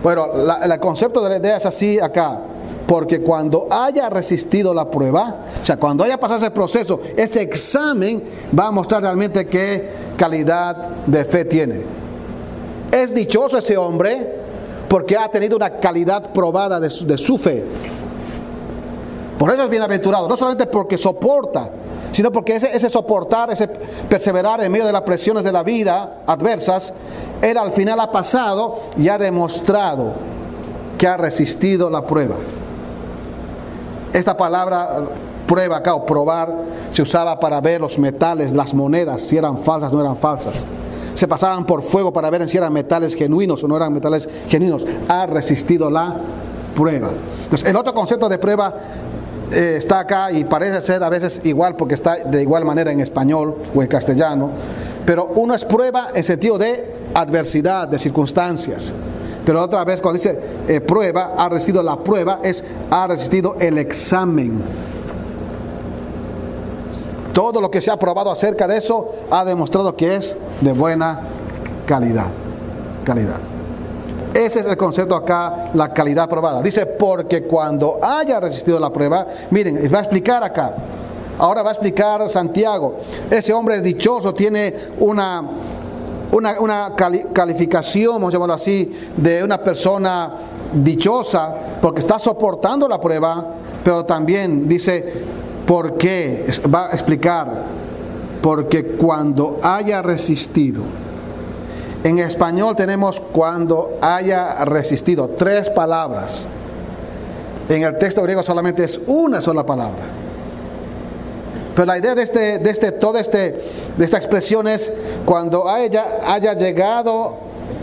[0.02, 0.28] Bueno,
[0.62, 2.40] el concepto de la idea es así acá.
[2.86, 8.22] Porque cuando haya resistido la prueba, o sea, cuando haya pasado ese proceso, ese examen
[8.58, 11.82] va a mostrar realmente qué calidad de fe tiene.
[12.90, 14.42] Es dichoso ese hombre
[14.88, 17.64] porque ha tenido una calidad probada de su, de su fe.
[19.38, 21.70] Por eso es bienaventurado, no solamente porque soporta,
[22.12, 26.92] sino porque ese, soportar, ese perseverar en medio de las presiones de la vida adversas,
[27.40, 30.12] él al final ha pasado y ha demostrado
[30.98, 32.36] que ha resistido la prueba.
[34.12, 35.04] Esta palabra
[35.46, 36.54] prueba acá o probar
[36.90, 40.64] se usaba para ver los metales, las monedas, si eran falsas o no eran falsas.
[41.14, 44.84] Se pasaban por fuego para ver si eran metales genuinos o no eran metales genuinos.
[45.08, 46.16] Ha resistido la
[46.74, 47.10] prueba.
[47.44, 48.74] Entonces, el otro concepto de prueba
[49.52, 53.00] eh, está acá y parece ser a veces igual porque está de igual manera en
[53.00, 54.50] español o en castellano.
[55.04, 58.92] Pero uno es prueba en sentido de adversidad, de circunstancias.
[59.44, 60.38] Pero otra vez cuando dice
[60.68, 64.62] eh, prueba, ha resistido la prueba, es ha resistido el examen.
[67.32, 71.20] Todo lo que se ha probado acerca de eso ha demostrado que es de buena
[71.86, 72.26] calidad.
[73.04, 73.51] Calidad.
[74.34, 76.62] Ese es el concepto acá, la calidad probada.
[76.62, 80.74] Dice, porque cuando haya resistido la prueba, miren, va a explicar acá.
[81.38, 82.98] Ahora va a explicar Santiago.
[83.30, 85.42] Ese hombre es dichoso, tiene una,
[86.30, 86.94] una,
[87.32, 90.30] calificación, vamos a llamarlo así, de una persona
[90.72, 93.44] dichosa porque está soportando la prueba,
[93.84, 95.24] pero también dice,
[95.66, 96.46] ¿por qué?
[96.72, 97.64] Va a explicar,
[98.40, 100.82] porque cuando haya resistido,
[102.04, 106.46] en español tenemos cuando haya resistido, tres palabras.
[107.68, 110.02] En el texto griego solamente es una sola palabra.
[111.74, 113.62] Pero la idea de, este, de, este, todo este,
[113.96, 114.92] de esta expresión es
[115.24, 117.34] cuando haya, haya llegado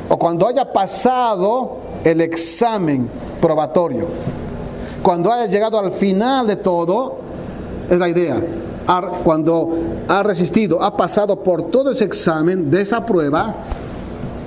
[0.10, 3.10] o cuando haya pasado el examen
[3.42, 4.06] probatorio.
[5.02, 7.18] Cuando haya llegado al final de todo,
[7.90, 8.36] es la idea.
[9.24, 9.70] Cuando
[10.08, 13.56] ha resistido, ha pasado por todo ese examen de esa prueba,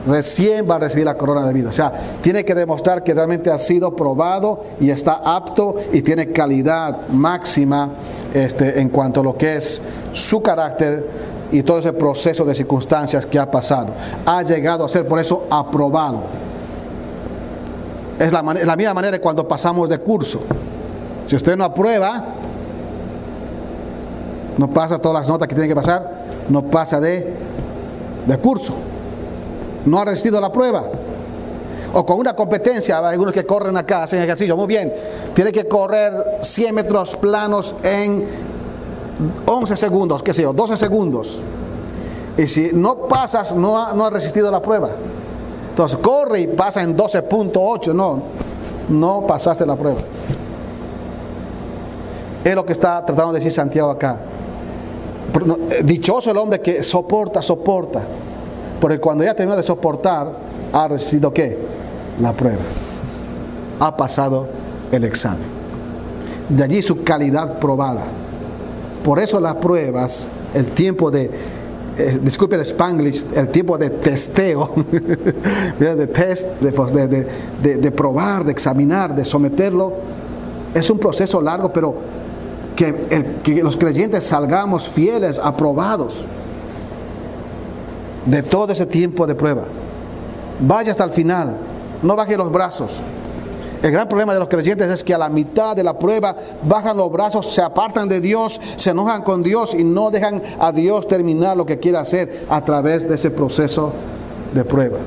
[0.06, 1.68] recién va a recibir la corona de vida.
[1.68, 6.32] O sea, tiene que demostrar que realmente ha sido probado y está apto y tiene
[6.32, 7.90] calidad máxima
[8.34, 9.80] este, en cuanto a lo que es
[10.12, 11.06] su carácter
[11.52, 13.88] y todo ese proceso de circunstancias que ha pasado.
[14.24, 16.22] Ha llegado a ser por eso aprobado.
[18.18, 20.40] Es la, la misma manera cuando pasamos de curso.
[21.26, 22.24] Si usted no aprueba,
[24.58, 27.34] no pasa todas las notas que tiene que pasar, no pasa de,
[28.26, 28.74] de curso.
[29.86, 30.84] No ha resistido la prueba.
[31.94, 34.92] O con una competencia, hay algunos que corren acá, hacen ejercicio, muy bien,
[35.34, 38.26] tiene que correr 100 metros planos en
[39.44, 41.40] 11 segundos, qué sé yo, 12 segundos.
[42.36, 44.90] Y si no pasas, no ha, no ha resistido la prueba.
[45.70, 48.22] Entonces corre y pasa en 12.8, no,
[48.88, 50.00] no pasaste la prueba.
[52.44, 54.20] Es lo que está tratando de decir Santiago acá.
[55.70, 58.02] Eh, dichoso el hombre que soporta, soporta.
[58.82, 60.32] Porque cuando ya terminó de soportar,
[60.72, 61.56] ha resistido qué?
[62.20, 62.58] La prueba.
[63.78, 64.48] Ha pasado
[64.90, 65.46] el examen.
[66.48, 68.02] De allí su calidad probada.
[69.04, 71.30] Por eso las pruebas, el tiempo de,
[71.96, 74.72] eh, disculpe el spanglish, el tiempo de testeo,
[75.78, 77.28] de test, pues, de,
[77.62, 79.92] de, probar, de examinar, de someterlo,
[80.74, 81.94] es un proceso largo, pero
[82.74, 82.92] que,
[83.44, 86.24] que los creyentes salgamos fieles, aprobados
[88.26, 89.64] de todo ese tiempo de prueba.
[90.60, 91.56] Vaya hasta el final,
[92.02, 93.00] no baje los brazos.
[93.82, 96.96] El gran problema de los creyentes es que a la mitad de la prueba bajan
[96.96, 101.08] los brazos, se apartan de Dios, se enojan con Dios y no dejan a Dios
[101.08, 103.92] terminar lo que quiere hacer a través de ese proceso
[104.54, 104.98] de prueba.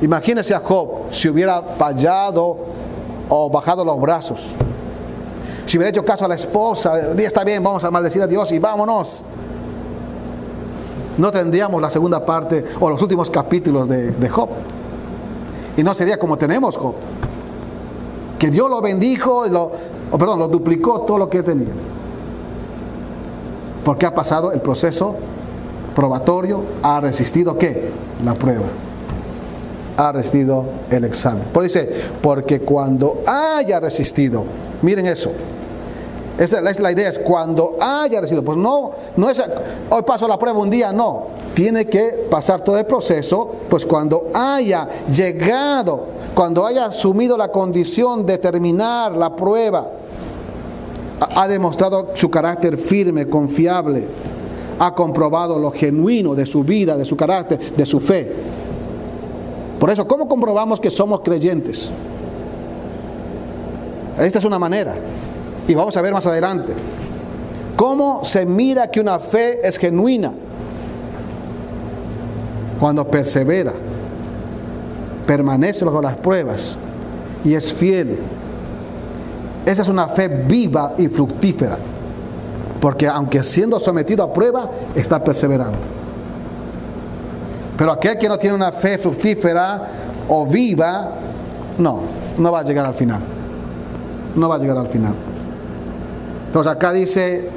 [0.00, 2.56] Imagínese a Job si hubiera fallado
[3.28, 4.40] o bajado los brazos.
[5.66, 8.58] Si hubiera hecho caso a la esposa, está bien, vamos a maldecir a Dios y
[8.58, 9.22] vámonos.
[11.18, 14.48] No tendríamos la segunda parte o los últimos capítulos de, de Job.
[15.76, 16.94] Y no sería como tenemos Job
[18.44, 19.70] que Dios lo bendijo, lo,
[20.18, 21.72] perdón, lo duplicó todo lo que tenía.
[23.82, 25.16] Porque ha pasado el proceso
[25.94, 27.90] probatorio, ha resistido qué?
[28.22, 28.64] La prueba.
[29.96, 31.44] Ha resistido el examen.
[31.52, 31.88] Por dice,
[32.20, 34.44] porque cuando haya resistido,
[34.82, 35.32] miren eso.
[36.36, 38.44] Esta es la idea, es cuando haya resistido.
[38.44, 39.42] Pues no, no es
[39.90, 41.28] hoy paso la prueba un día, no.
[41.54, 48.26] Tiene que pasar todo el proceso, pues cuando haya llegado cuando haya asumido la condición
[48.26, 49.88] de terminar la prueba,
[51.20, 54.04] ha demostrado su carácter firme, confiable,
[54.80, 58.32] ha comprobado lo genuino de su vida, de su carácter, de su fe.
[59.78, 61.88] Por eso, ¿cómo comprobamos que somos creyentes?
[64.18, 64.96] Esta es una manera.
[65.66, 66.72] Y vamos a ver más adelante.
[67.76, 70.32] ¿Cómo se mira que una fe es genuina?
[72.78, 73.72] Cuando persevera
[75.26, 76.76] permanece bajo las pruebas
[77.44, 78.18] y es fiel.
[79.66, 81.78] Esa es una fe viva y fructífera,
[82.80, 85.78] porque aunque siendo sometido a prueba, está perseverando.
[87.76, 89.82] Pero aquel que no tiene una fe fructífera
[90.28, 91.12] o viva,
[91.78, 92.00] no,
[92.38, 93.20] no va a llegar al final.
[94.36, 95.14] No va a llegar al final.
[96.54, 97.48] Entonces acá dice,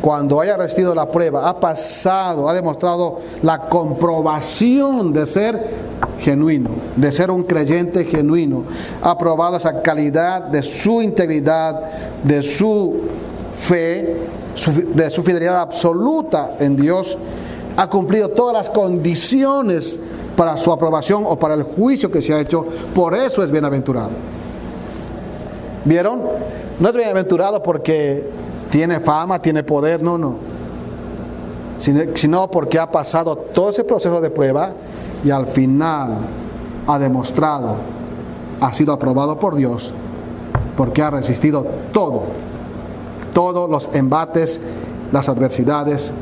[0.00, 5.74] cuando haya resistido la prueba, ha pasado, ha demostrado la comprobación de ser
[6.18, 8.64] genuino, de ser un creyente genuino,
[9.02, 11.78] ha probado esa calidad de su integridad,
[12.24, 13.02] de su
[13.54, 14.16] fe,
[14.94, 17.18] de su fidelidad absoluta en Dios,
[17.76, 20.00] ha cumplido todas las condiciones
[20.36, 24.37] para su aprobación o para el juicio que se ha hecho, por eso es bienaventurado.
[25.84, 26.22] ¿Vieron?
[26.78, 28.28] No es bienaventurado porque
[28.70, 30.36] tiene fama, tiene poder, no, no.
[31.76, 34.72] Sino porque ha pasado todo ese proceso de prueba
[35.24, 36.18] y al final
[36.86, 37.76] ha demostrado,
[38.60, 39.92] ha sido aprobado por Dios,
[40.76, 42.22] porque ha resistido todo,
[43.32, 44.60] todos los embates,
[45.12, 46.12] las adversidades,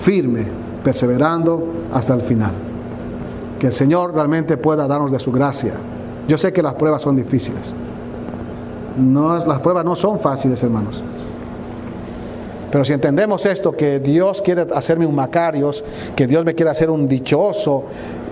[0.00, 0.46] firme,
[0.82, 2.52] perseverando hasta el final.
[3.58, 5.74] Que el Señor realmente pueda darnos de su gracia.
[6.28, 7.74] Yo sé que las pruebas son difíciles.
[8.96, 11.02] No, las pruebas no son fáciles, hermanos.
[12.70, 15.84] Pero si entendemos esto, que Dios quiere hacerme un Macarios,
[16.16, 17.84] que Dios me quiere hacer un dichoso,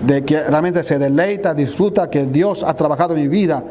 [0.05, 3.63] de que realmente se deleita, disfruta, que Dios ha trabajado en mi vida,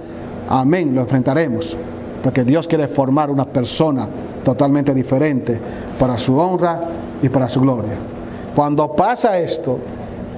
[0.48, 1.76] amén, lo enfrentaremos.
[2.22, 4.08] Porque Dios quiere formar una persona
[4.42, 5.60] totalmente diferente
[5.98, 6.80] para su honra
[7.20, 7.92] y para su gloria.
[8.54, 9.78] Cuando pasa esto,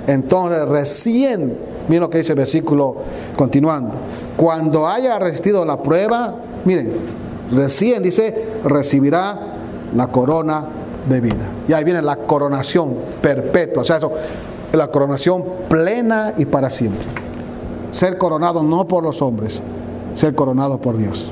[0.06, 1.56] entonces recién,
[1.88, 2.96] miren lo que dice el versículo
[3.36, 3.94] continuando,
[4.36, 6.90] cuando haya resistido la prueba, miren,
[7.52, 9.38] recién dice, recibirá
[9.94, 10.64] la corona
[11.08, 11.46] de vida.
[11.68, 14.12] Y ahí viene la coronación perpetua, o sea, eso,
[14.72, 17.06] la coronación plena y para siempre.
[17.92, 19.62] Ser coronado no por los hombres,
[20.14, 21.30] ser coronado por Dios.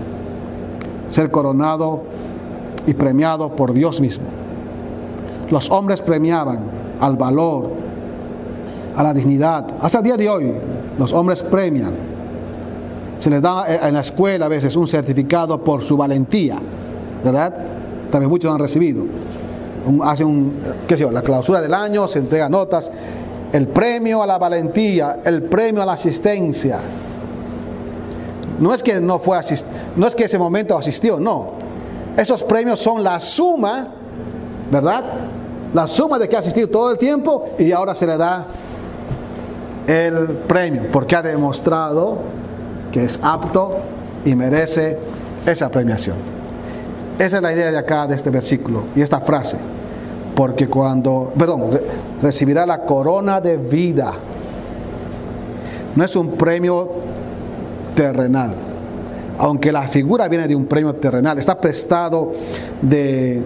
[1.08, 2.02] Ser coronado
[2.86, 4.24] y premiado por Dios mismo.
[5.50, 6.60] Los hombres premiaban
[7.00, 7.70] al valor,
[8.96, 9.66] a la dignidad.
[9.80, 10.52] Hasta el día de hoy,
[10.98, 12.11] los hombres premian.
[13.22, 16.58] Se les da en la escuela a veces un certificado por su valentía,
[17.22, 17.54] ¿verdad?
[18.10, 19.04] también muchos han recibido.
[20.02, 20.52] hace un,
[20.88, 22.90] qué sé yo, la clausura del año, se entrega notas
[23.52, 26.80] el premio a la valentía, el premio a la asistencia.
[28.58, 31.52] No es que no fue asist no es que ese momento asistió, no.
[32.16, 33.86] Esos premios son la suma,
[34.68, 35.04] ¿verdad?
[35.72, 38.46] La suma de que ha asistido todo el tiempo y ahora se le da
[39.86, 42.41] el premio, porque ha demostrado
[42.92, 43.78] que es apto
[44.24, 44.98] y merece
[45.46, 46.16] esa premiación.
[47.18, 49.56] Esa es la idea de acá, de este versículo y esta frase.
[50.34, 51.80] Porque cuando, perdón,
[52.22, 54.12] recibirá la corona de vida.
[55.94, 56.90] No es un premio
[57.94, 58.54] terrenal.
[59.38, 62.32] Aunque la figura viene de un premio terrenal, está prestado
[62.80, 63.42] de,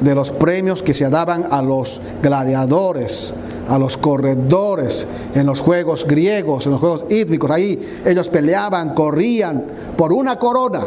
[0.00, 3.34] de los premios que se daban a los gladiadores,
[3.70, 7.50] a los corredores en los juegos griegos, en los juegos hídricos.
[7.50, 9.64] Ahí ellos peleaban, corrían
[9.96, 10.80] por una corona.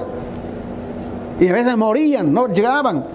[1.39, 3.05] Y a veces morían, no llegaban.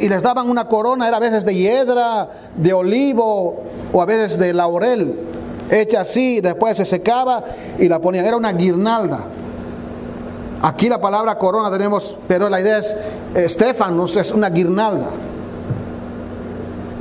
[0.00, 3.62] Y les daban una corona, era a veces de hiedra, de olivo
[3.92, 5.14] o a veces de laurel,
[5.70, 7.44] hecha así, después se secaba
[7.78, 8.24] y la ponían.
[8.24, 9.20] Era una guirnalda.
[10.62, 12.96] Aquí la palabra corona tenemos, pero la idea es,
[13.34, 15.10] Estefanos es una guirnalda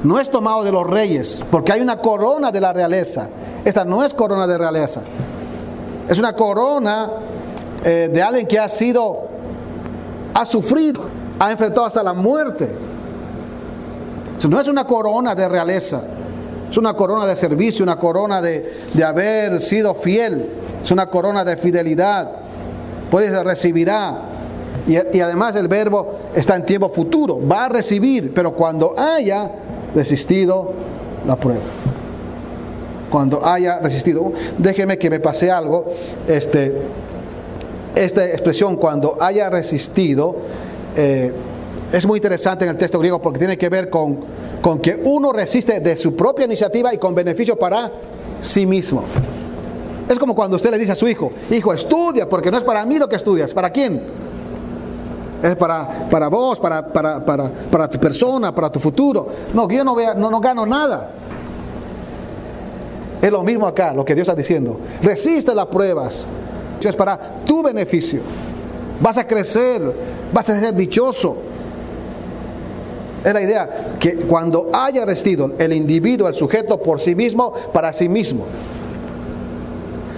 [0.03, 3.29] no es tomado de los reyes, porque hay una corona de la realeza.
[3.63, 5.01] Esta no es corona de realeza.
[6.09, 7.09] Es una corona
[7.83, 9.27] eh, de alguien que ha sido,
[10.33, 11.01] ha sufrido,
[11.39, 12.69] ha enfrentado hasta la muerte.
[14.49, 16.01] No es una corona de realeza,
[16.69, 20.49] es una corona de servicio, una corona de, de haber sido fiel,
[20.83, 22.29] es una corona de fidelidad.
[23.09, 24.17] Puedes recibirá.
[24.85, 29.49] Y, y además el verbo está en tiempo futuro, va a recibir, pero cuando haya
[29.95, 30.73] resistido
[31.27, 31.61] la prueba.
[33.09, 35.85] Cuando haya resistido, déjeme que me pase algo,
[36.27, 36.73] este,
[37.95, 40.35] esta expresión cuando haya resistido
[40.95, 41.31] eh,
[41.91, 44.19] es muy interesante en el texto griego porque tiene que ver con,
[44.61, 47.91] con que uno resiste de su propia iniciativa y con beneficio para
[48.41, 49.03] sí mismo.
[50.09, 52.85] Es como cuando usted le dice a su hijo, hijo, estudia, porque no es para
[52.85, 54.01] mí lo que estudias, ¿para quién?
[55.43, 59.27] Es para, para vos, para, para, para, para tu persona, para tu futuro.
[59.53, 61.11] No, yo no, vea, no, no gano nada.
[63.21, 64.79] Es lo mismo acá, lo que Dios está diciendo.
[65.01, 66.25] Resiste las pruebas.
[66.81, 68.21] Es para tu beneficio.
[69.01, 69.81] Vas a crecer,
[70.33, 71.37] vas a ser dichoso.
[73.23, 77.91] Es la idea que cuando haya resistido el individuo, el sujeto por sí mismo, para
[77.91, 78.45] sí mismo.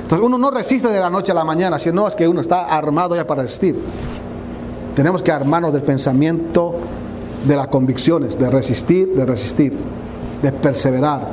[0.03, 2.65] Entonces uno no resiste de la noche a la mañana, sino es que uno está
[2.65, 3.75] armado ya para resistir.
[4.95, 6.75] Tenemos que armarnos del pensamiento
[7.45, 9.73] de las convicciones, de resistir, de resistir,
[10.41, 11.27] de perseverar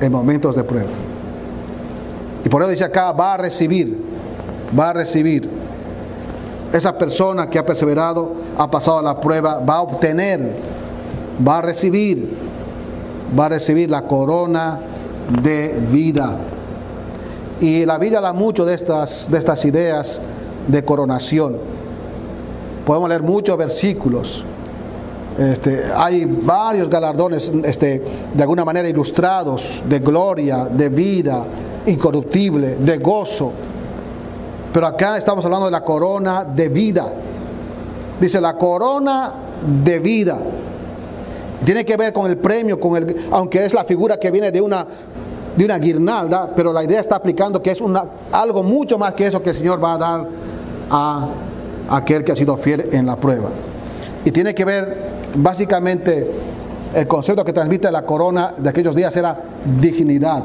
[0.00, 0.90] en momentos de prueba.
[2.44, 3.98] Y por eso dice acá, va a recibir,
[4.78, 5.48] va a recibir.
[6.72, 10.52] Esa persona que ha perseverado, ha pasado la prueba, va a obtener,
[11.46, 12.34] va a recibir,
[13.38, 14.78] va a recibir la corona
[15.42, 16.36] de vida.
[17.60, 20.20] Y la Biblia da mucho de estas, de estas ideas
[20.66, 21.71] de coronación.
[22.84, 24.44] Podemos leer muchos versículos.
[25.38, 28.02] Este, hay varios galardones este,
[28.34, 31.44] de alguna manera ilustrados de gloria, de vida
[31.86, 33.52] incorruptible, de gozo.
[34.72, 37.06] Pero acá estamos hablando de la corona de vida.
[38.20, 39.32] Dice la corona
[39.84, 40.38] de vida.
[41.64, 44.60] Tiene que ver con el premio, con el, aunque es la figura que viene de
[44.60, 44.86] una,
[45.56, 47.82] de una guirnalda, pero la idea está aplicando que es
[48.32, 50.28] algo mucho más que eso que el Señor va a dar
[50.90, 51.28] a
[51.92, 53.50] aquel que ha sido fiel en la prueba.
[54.24, 54.96] Y tiene que ver,
[55.34, 56.30] básicamente,
[56.94, 59.38] el concepto que transmite la corona de aquellos días era
[59.78, 60.42] dignidad,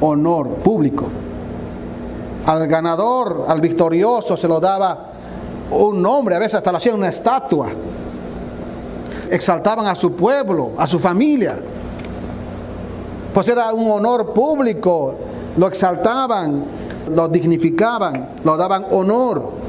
[0.00, 1.06] honor público.
[2.46, 5.06] Al ganador, al victorioso, se lo daba
[5.72, 7.68] un nombre, a veces hasta lo hacían una estatua.
[9.30, 11.58] Exaltaban a su pueblo, a su familia.
[13.34, 15.14] Pues era un honor público,
[15.56, 16.64] lo exaltaban,
[17.10, 19.67] lo dignificaban, lo daban honor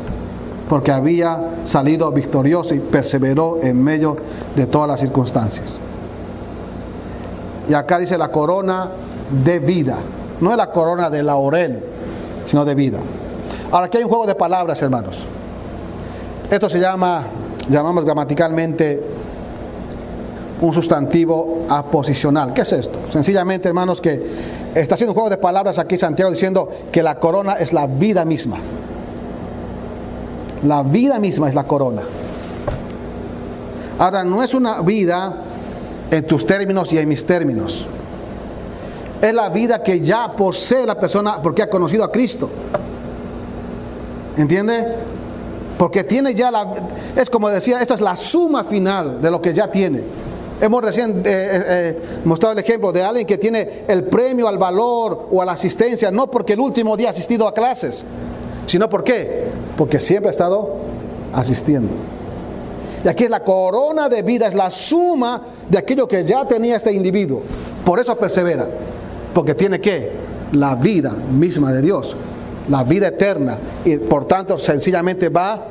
[0.70, 4.16] porque había salido victorioso y perseveró en medio
[4.56, 5.80] de todas las circunstancias.
[7.68, 8.92] Y acá dice la corona
[9.44, 9.98] de vida,
[10.40, 11.84] no es la corona de laurel,
[12.46, 13.00] sino de vida.
[13.72, 15.26] Ahora aquí hay un juego de palabras, hermanos.
[16.52, 17.24] Esto se llama,
[17.68, 19.04] llamamos gramaticalmente
[20.62, 22.54] un sustantivo aposicional.
[22.54, 23.00] ¿Qué es esto?
[23.12, 24.22] Sencillamente, hermanos, que
[24.76, 28.24] está haciendo un juego de palabras aquí Santiago diciendo que la corona es la vida
[28.24, 28.58] misma.
[30.64, 32.02] La vida misma es la corona.
[33.98, 35.44] Ahora, no es una vida
[36.12, 37.86] en tus términos y en mis términos.
[39.22, 42.50] Es la vida que ya posee la persona porque ha conocido a Cristo.
[44.38, 44.96] ¿Entiende?
[45.78, 46.68] Porque tiene ya la...
[47.16, 50.02] Es como decía, esto es la suma final de lo que ya tiene.
[50.62, 54.58] Hemos recién eh, eh, eh, mostrado el ejemplo de alguien que tiene el premio al
[54.58, 58.04] valor o a la asistencia, no porque el último día ha asistido a clases,
[58.70, 59.46] sino por qué?
[59.76, 60.76] Porque siempre ha estado
[61.34, 61.90] asistiendo.
[63.04, 66.76] Y aquí es la corona de vida, es la suma de aquello que ya tenía
[66.76, 67.42] este individuo.
[67.84, 68.68] Por eso persevera,
[69.34, 70.12] porque tiene que
[70.52, 72.16] la vida misma de Dios,
[72.70, 75.66] la vida eterna, y por tanto sencillamente va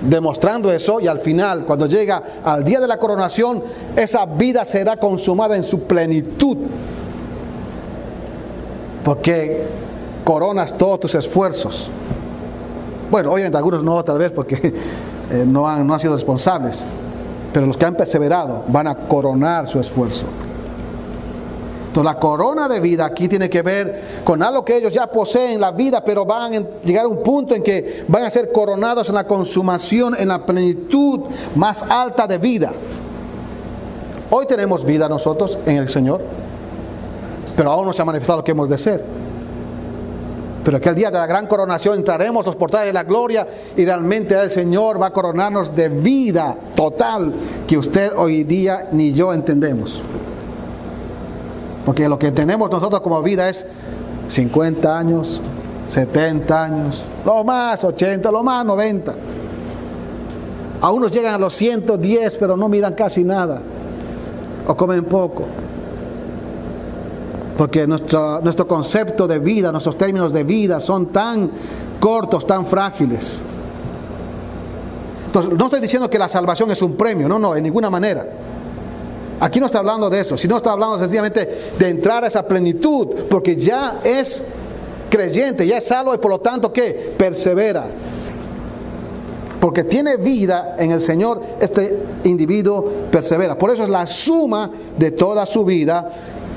[0.00, 3.60] demostrando eso y al final, cuando llega al día de la coronación,
[3.96, 6.58] esa vida será consumada en su plenitud.
[9.02, 9.64] Porque
[10.24, 11.90] coronas todos tus esfuerzos.
[13.14, 14.56] Bueno, obviamente algunos no, tal vez porque
[15.30, 16.84] eh, no, han, no han sido responsables,
[17.52, 20.26] pero los que han perseverado van a coronar su esfuerzo.
[21.86, 25.60] Entonces la corona de vida aquí tiene que ver con algo que ellos ya poseen,
[25.60, 29.08] la vida, pero van a llegar a un punto en que van a ser coronados
[29.08, 31.20] en la consumación, en la plenitud
[31.54, 32.72] más alta de vida.
[34.28, 36.20] Hoy tenemos vida nosotros en el Señor,
[37.56, 39.23] pero aún no se ha manifestado lo que hemos de ser.
[40.64, 43.46] Pero aquel día de la gran coronación entraremos los portales de la gloria
[43.76, 47.34] y realmente el Señor va a coronarnos de vida total
[47.66, 50.00] que usted hoy día ni yo entendemos.
[51.84, 53.66] Porque lo que tenemos nosotros como vida es
[54.28, 55.42] 50 años,
[55.86, 59.14] 70 años, lo más 80, lo más 90.
[60.80, 63.60] A unos llegan a los 110, pero no miran casi nada.
[64.66, 65.44] O comen poco.
[67.56, 71.50] Porque nuestro, nuestro concepto de vida, nuestros términos de vida son tan
[72.00, 73.40] cortos, tan frágiles.
[75.26, 78.24] Entonces, no estoy diciendo que la salvación es un premio, no, no, en ninguna manera.
[79.40, 83.08] Aquí no está hablando de eso, sino está hablando sencillamente de entrar a esa plenitud,
[83.28, 84.42] porque ya es
[85.10, 87.84] creyente, ya es salvo y por lo tanto que persevera.
[89.60, 93.56] Porque tiene vida en el Señor, este individuo persevera.
[93.56, 96.10] Por eso es la suma de toda su vida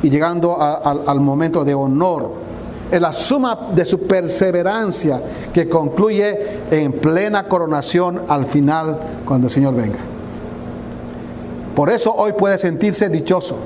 [0.03, 2.47] y llegando al momento de honor.
[2.91, 5.21] Es la suma de su perseverancia
[5.51, 9.99] que concluye en plena coronación al final cuando el Señor venga.
[11.75, 13.57] Por eso hoy puede sentirse dichoso.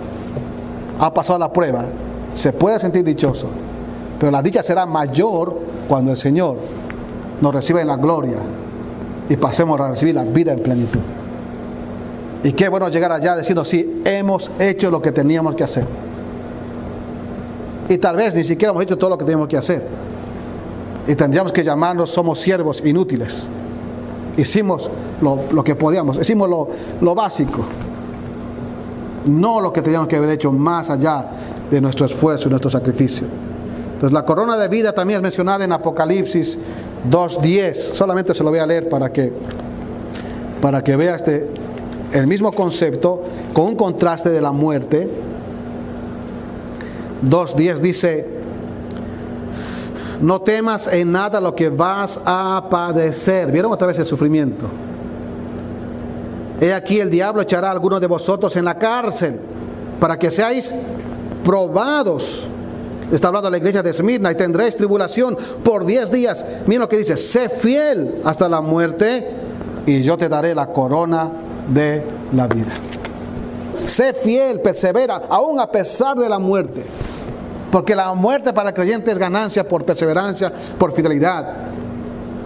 [1.00, 1.86] Ha pasado la prueba,
[2.34, 3.48] se puede sentir dichoso.
[4.20, 5.58] Pero la dicha será mayor
[5.88, 6.58] cuando el Señor
[7.42, 8.38] nos reciba en la gloria
[9.30, 11.00] y pasemos a recibir la vida en plenitud.
[12.44, 15.86] Y qué bueno llegar allá diciendo, sí, hemos hecho lo que teníamos que hacer.
[17.92, 19.86] Y tal vez ni siquiera hemos hecho todo lo que teníamos que hacer.
[21.06, 23.46] Y tendríamos que llamarnos somos siervos inútiles.
[24.38, 24.90] Hicimos
[25.22, 27.66] lo, que podíamos, hicimos lo, básico
[29.26, 31.28] no lo que teníamos que haber hecho más allá
[31.70, 33.28] de nuestro esfuerzo y nuestro sacrificio.
[33.96, 36.58] Entonces la corona de vida también es mencionada en Apocalipsis
[37.10, 37.74] 2.10.
[37.74, 39.34] Solamente se lo voy a leer para que,
[40.62, 41.50] para que vea este,
[42.14, 43.22] el mismo concepto
[43.52, 45.31] con un contraste de la muerte.
[47.24, 48.42] 2.10 dice,
[50.22, 53.52] no temas en nada lo que vas a padecer.
[53.52, 54.68] ¿Vieron otra vez el sufrimiento?
[56.60, 59.40] He aquí el diablo echará a algunos de vosotros en la cárcel
[60.00, 60.74] para que seáis
[61.44, 62.48] probados.
[63.12, 66.46] Está hablando la iglesia de Esmirna y tendréis tribulación por diez días.
[66.68, 69.28] Mira lo que dice, sé fiel hasta la muerte
[69.88, 71.32] y yo te daré la corona
[71.68, 72.04] de
[72.34, 72.72] la vida.
[73.88, 76.86] Sé fiel, persevera, aún a pesar de la muerte.
[77.72, 81.48] Porque la muerte para el creyente es ganancia por perseverancia, por fidelidad.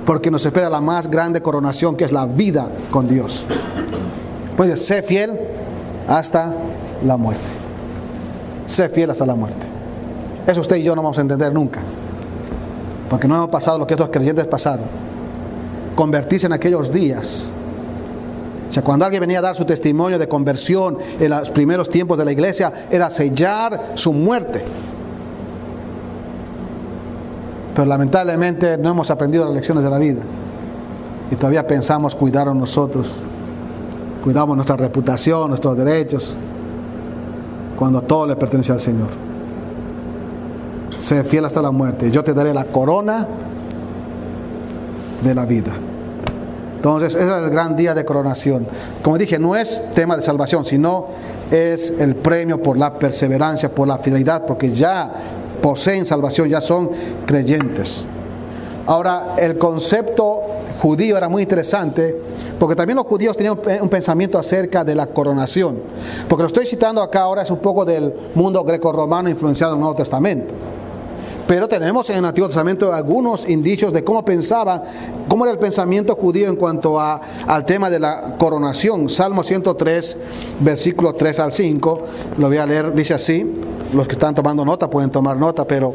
[0.05, 3.43] Porque nos espera la más grande coronación que es la vida con Dios.
[4.55, 5.37] Pues sé fiel
[6.07, 6.53] hasta
[7.03, 7.43] la muerte.
[8.67, 9.65] Sé fiel hasta la muerte.
[10.45, 11.81] Eso usted y yo no vamos a entender nunca.
[13.09, 14.85] Porque no hemos pasado lo que esos creyentes pasaron.
[15.95, 17.49] Convertirse en aquellos días.
[18.67, 22.17] O sea, cuando alguien venía a dar su testimonio de conversión en los primeros tiempos
[22.17, 24.63] de la iglesia, era sellar su muerte.
[27.75, 30.21] Pero lamentablemente no hemos aprendido las lecciones de la vida.
[31.29, 33.19] Y todavía pensamos cuidar a nosotros
[34.25, 36.35] cuidamos nuestra reputación, nuestros derechos,
[37.77, 39.09] cuando todo le pertenece al Señor.
[40.97, 42.09] Sé fiel hasta la muerte.
[42.09, 43.27] Yo te daré la corona
[45.23, 45.73] de la vida.
[46.77, 48.67] Entonces, ese es el gran día de coronación.
[49.03, 51.05] Como dije, no es tema de salvación, sino
[51.51, 55.11] es el premio por la perseverancia, por la fidelidad, porque ya
[55.65, 56.91] poseen salvación, ya son
[57.25, 58.05] creyentes.
[58.85, 60.41] Ahora, el concepto
[60.79, 62.15] judío era muy interesante
[62.59, 65.79] porque también los judíos tenían un pensamiento acerca de la coronación.
[66.29, 69.81] Porque lo estoy citando acá ahora es un poco del mundo greco-romano influenciado en el
[69.81, 70.53] Nuevo Testamento.
[71.47, 74.83] Pero tenemos en el Antiguo Testamento algunos indicios de cómo pensaba,
[75.27, 79.09] cómo era el pensamiento judío en cuanto a, al tema de la coronación.
[79.09, 80.17] Salmo 103,
[80.59, 82.01] versículo 3 al 5,
[82.37, 83.61] lo voy a leer, dice así,
[83.93, 85.93] los que están tomando nota pueden tomar nota, pero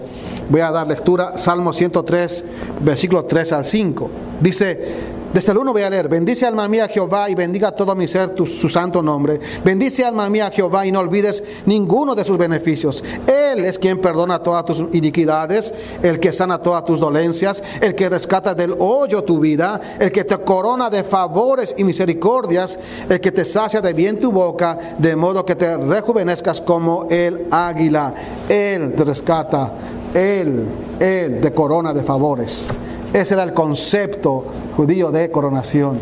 [0.49, 2.45] voy a dar lectura, Salmo 103,
[2.81, 4.11] versículo 3 al 5.
[4.41, 8.09] Dice, desde el 1 voy a leer, bendice alma mía Jehová y bendiga todo mi
[8.09, 9.39] ser tu, su santo nombre.
[9.65, 13.05] Bendice alma mía Jehová y no olvides ninguno de sus beneficios.
[13.27, 15.73] Él es quien perdona todas tus iniquidades,
[16.03, 20.25] el que sana todas tus dolencias, el que rescata del hoyo tu vida, el que
[20.25, 22.79] te corona de favores y misericordias,
[23.09, 27.47] el que te sacia de bien tu boca, de modo que te rejuvenezcas como el
[27.53, 28.13] águila.
[28.49, 29.75] Él te rescata,
[30.13, 30.67] Él,
[30.99, 32.67] Él te corona de favores.
[33.13, 34.45] Ese era el concepto
[34.77, 35.99] judío de coronación.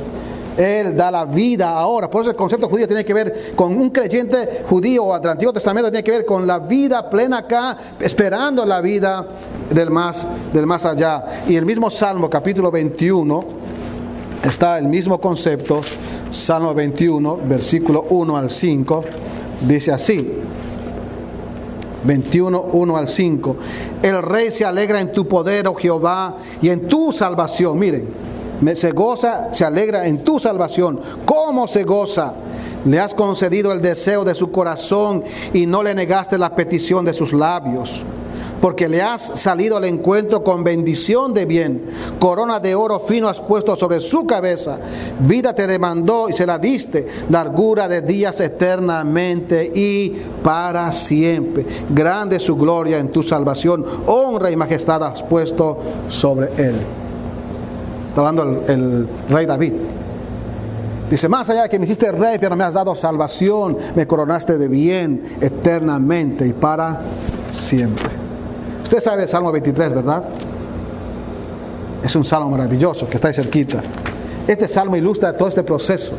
[0.58, 2.10] Él da la vida ahora.
[2.10, 5.52] Por eso el concepto judío tiene que ver con un creyente judío o del Antiguo
[5.52, 9.24] Testamento, tiene que ver con la vida plena acá, esperando la vida
[9.70, 11.24] del más, del más allá.
[11.46, 13.44] Y el mismo Salmo, capítulo 21,
[14.42, 15.80] está el mismo concepto.
[16.30, 19.04] Salmo 21, versículo 1 al 5,
[19.66, 20.42] dice así.
[22.04, 23.56] 21, 1 al 5.
[24.02, 27.78] El rey se alegra en tu poder, oh Jehová, y en tu salvación.
[27.78, 28.08] Miren,
[28.74, 31.00] se goza, se alegra en tu salvación.
[31.24, 32.34] ¿Cómo se goza?
[32.84, 37.14] Le has concedido el deseo de su corazón y no le negaste la petición de
[37.14, 38.02] sus labios
[38.60, 41.90] porque le has salido al encuentro con bendición de bien.
[42.18, 44.78] Corona de oro fino has puesto sobre su cabeza.
[45.20, 47.06] Vida te demandó y se la diste.
[47.30, 50.10] Largura de días eternamente y
[50.42, 51.64] para siempre.
[51.90, 53.84] Grande su gloria en tu salvación.
[54.06, 55.78] Honra y majestad has puesto
[56.08, 56.74] sobre él.
[58.08, 59.72] Está hablando el, el rey David.
[61.08, 64.58] Dice, más allá de que me hiciste rey, pero me has dado salvación, me coronaste
[64.58, 67.00] de bien eternamente y para
[67.50, 68.27] siempre.
[68.88, 70.24] Usted sabe el Salmo 23, ¿verdad?
[72.02, 73.82] Es un salmo maravilloso que está ahí cerquita.
[74.46, 76.12] Este salmo ilustra todo este proceso.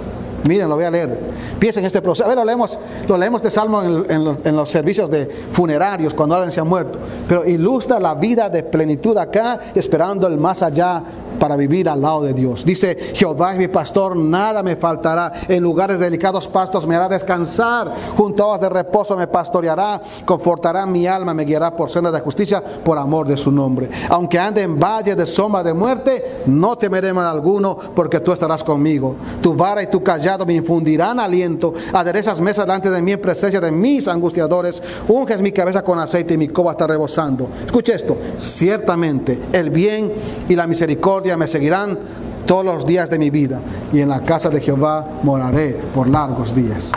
[0.43, 1.17] Miren, lo voy a leer.
[1.57, 2.26] Piensen en este proceso.
[2.26, 6.13] A ver, lo leemos, lo leemos este salmo en, los, en, los, servicios de funerarios,
[6.13, 6.99] cuando alguien se ha muerto.
[7.28, 11.01] Pero ilustra la vida de plenitud acá, esperando el más allá
[11.39, 12.65] para vivir al lado de Dios.
[12.65, 15.31] Dice, Jehová es mi pastor, nada me faltará.
[15.47, 17.93] En lugares delicados pastos me hará descansar.
[18.15, 20.01] Junto a aguas de reposo me pastoreará.
[20.25, 23.89] Confortará mi alma, me guiará por sendas de justicia, por amor de su nombre.
[24.09, 28.63] Aunque ande en valle de sombra de muerte, no temeré mal alguno, porque tú estarás
[28.63, 29.15] conmigo.
[29.41, 31.73] Tu vara y tu callado me infundirán aliento.
[31.93, 34.81] Aderezas mesas delante de mí en presencia de mis angustiadores.
[35.07, 37.49] Unges mi cabeza con aceite y mi coba está rebosando.
[37.65, 38.17] Escuche esto.
[38.37, 40.11] Ciertamente el bien
[40.47, 41.97] y la misericordia me seguirán
[42.45, 43.61] todos los días de mi vida
[43.93, 46.91] y en la casa de Jehová moraré por largos días.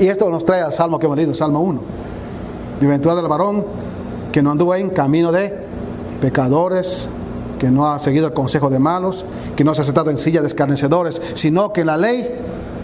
[0.00, 1.80] Y esto nos trae al salmo que hemos leído, Salmo 1.
[2.78, 3.64] Bienaventurado del varón
[4.32, 5.52] que no anduvo en camino de
[6.20, 7.08] pecadores,
[7.58, 9.24] que no ha seguido el consejo de malos,
[9.56, 12.28] que no se ha sentado en silla de escarnecedores, sino que la ley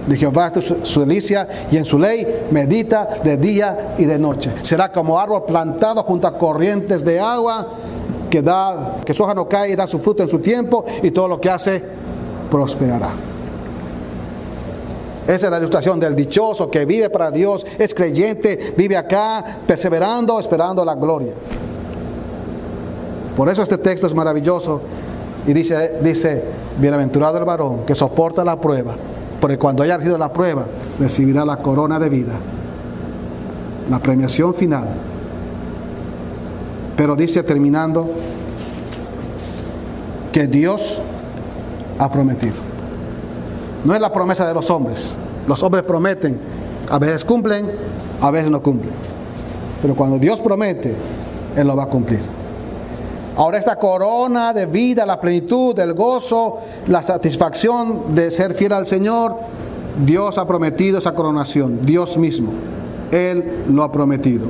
[0.06, 4.52] de Jehová es su delicia y en su ley medita de día y de noche.
[4.62, 7.68] Será como árbol plantado junto a corrientes de agua
[8.34, 11.12] que da, que su hoja no cae y da su fruto en su tiempo y
[11.12, 11.80] todo lo que hace
[12.50, 13.10] prosperará.
[15.24, 20.40] Esa es la ilustración del dichoso que vive para Dios, es creyente, vive acá, perseverando,
[20.40, 21.32] esperando la gloria.
[23.36, 24.80] Por eso este texto es maravilloso
[25.46, 26.42] y dice, dice,
[26.80, 28.96] bienaventurado el varón que soporta la prueba,
[29.40, 30.64] porque cuando haya recibido la prueba,
[30.98, 32.32] recibirá la corona de vida,
[33.88, 35.13] la premiación final
[36.96, 38.10] pero dice terminando
[40.32, 41.00] que Dios
[41.98, 42.54] ha prometido.
[43.84, 45.16] No es la promesa de los hombres.
[45.46, 46.38] Los hombres prometen,
[46.90, 47.70] a veces cumplen,
[48.20, 48.92] a veces no cumplen.
[49.82, 50.94] Pero cuando Dios promete,
[51.56, 52.20] Él lo va a cumplir.
[53.36, 58.86] Ahora esta corona de vida, la plenitud, el gozo, la satisfacción de ser fiel al
[58.86, 59.36] Señor,
[60.04, 62.52] Dios ha prometido esa coronación, Dios mismo.
[63.10, 64.46] Él lo ha prometido.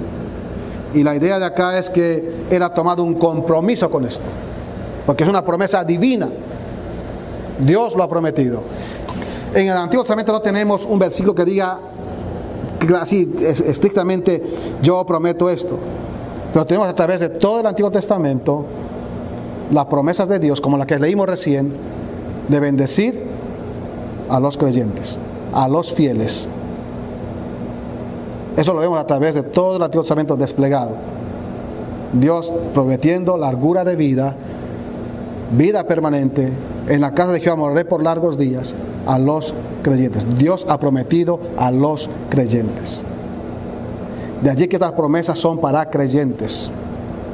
[0.95, 4.25] Y la idea de acá es que Él ha tomado un compromiso con esto,
[5.05, 6.29] porque es una promesa divina.
[7.59, 8.63] Dios lo ha prometido.
[9.53, 11.79] En el Antiguo Testamento no tenemos un versículo que diga
[13.01, 14.43] así estrictamente
[14.83, 15.79] yo prometo esto.
[16.53, 18.65] Pero tenemos a través de todo el Antiguo Testamento
[19.73, 21.73] las promesas de Dios, como la que leímos recién,
[22.49, 23.23] de bendecir
[24.29, 25.19] a los creyentes,
[25.53, 26.47] a los fieles,
[28.57, 30.93] eso lo vemos a través de todo el Antiguo Testamento desplegado.
[32.13, 34.37] Dios prometiendo largura de vida,
[35.57, 36.53] vida permanente,
[36.89, 38.75] en la casa de Jehová moraré por largos días
[39.07, 40.27] a los creyentes.
[40.39, 43.03] Dios ha prometido a los creyentes.
[44.43, 46.71] De allí que estas promesas son para creyentes.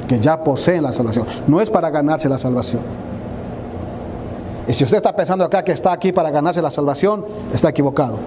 [0.07, 1.25] que ya poseen la salvación.
[1.47, 2.81] No es para ganarse la salvación.
[4.67, 8.17] Y si usted está pensando acá que está aquí para ganarse la salvación, está equivocado.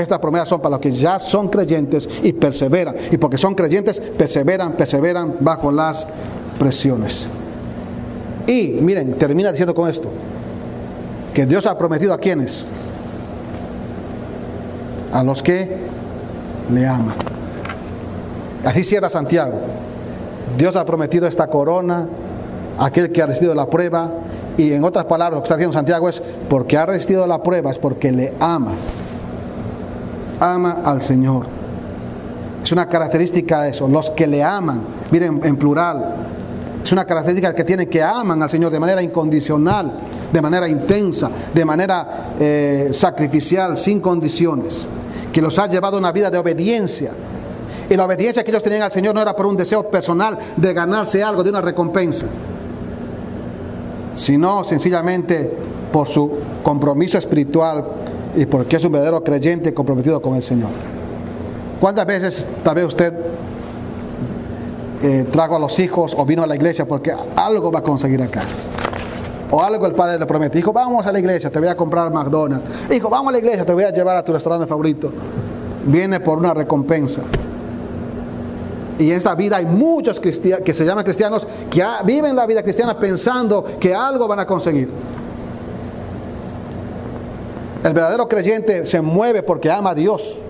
[0.00, 2.94] Estas promesas son para los que ya son creyentes y perseveran.
[3.10, 6.06] Y porque son creyentes, perseveran, perseveran bajo las
[6.58, 7.28] presiones.
[8.46, 10.08] Y miren, termina diciendo con esto,
[11.32, 12.66] que Dios ha prometido a quienes,
[15.12, 15.76] a los que
[16.72, 17.14] le aman.
[18.64, 19.54] Así cierra Santiago.
[20.58, 22.08] Dios ha prometido esta corona
[22.78, 24.10] a aquel que ha resistido la prueba.
[24.56, 27.70] Y en otras palabras, lo que está diciendo Santiago es, porque ha resistido la prueba,
[27.70, 28.72] es porque le ama.
[30.40, 31.46] Ama al Señor.
[32.62, 34.80] Es una característica de eso, los que le aman.
[35.10, 36.16] Miren, en plural.
[36.82, 39.92] Es una característica que tienen que aman al Señor de manera incondicional,
[40.32, 44.86] de manera intensa, de manera eh, sacrificial, sin condiciones.
[45.32, 47.12] Que los ha llevado a una vida de obediencia
[47.88, 50.72] y la obediencia que ellos tenían al Señor no era por un deseo personal de
[50.72, 52.26] ganarse algo, de una recompensa,
[54.14, 55.52] sino sencillamente
[55.92, 56.30] por su
[56.62, 57.84] compromiso espiritual
[58.36, 60.68] y porque es un verdadero creyente comprometido con el Señor.
[61.80, 63.12] ¿Cuántas veces tal vez usted
[65.02, 68.22] eh, trajo a los hijos o vino a la iglesia porque algo va a conseguir
[68.22, 68.42] acá?
[69.50, 70.58] O algo el padre le promete.
[70.58, 72.68] Hijo, vamos a la iglesia, te voy a comprar McDonald's.
[72.94, 75.10] Hijo, vamos a la iglesia, te voy a llevar a tu restaurante favorito.
[75.86, 77.22] Viene por una recompensa.
[78.98, 82.98] Y en esta vida hay muchos que se llaman cristianos que viven la vida cristiana
[82.98, 84.88] pensando que algo van a conseguir.
[87.86, 90.40] El verdadero creyente se mueve porque ama a Dios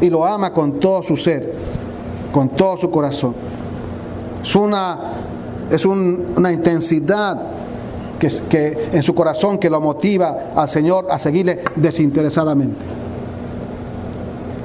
[0.00, 1.52] y lo ama con todo su ser,
[2.32, 3.34] con todo su corazón.
[4.42, 4.98] Es una,
[5.70, 7.38] es una intensidad
[8.18, 12.82] que, que en su corazón que lo motiva al Señor a seguirle desinteresadamente.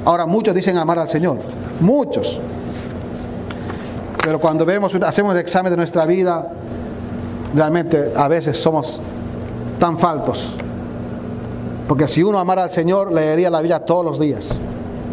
[0.06, 1.40] Ahora muchos dicen amar al Señor,
[1.82, 2.40] muchos.
[4.24, 6.50] Pero cuando vemos, hacemos el examen de nuestra vida,
[7.54, 9.02] realmente a veces somos
[9.80, 10.56] tan faltos.
[11.88, 14.58] Porque si uno amara al Señor, leería la Biblia todos los días.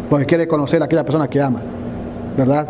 [0.09, 1.61] Porque quiere conocer a aquella persona que ama.
[2.37, 2.67] ¿Verdad?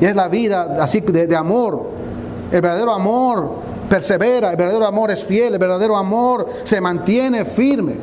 [0.00, 1.90] Y es la vida así de, amor.
[2.50, 3.52] El verdadero amor
[3.88, 7.94] persevera, el verdadero amor es fiel, el verdadero amor se mantiene firme.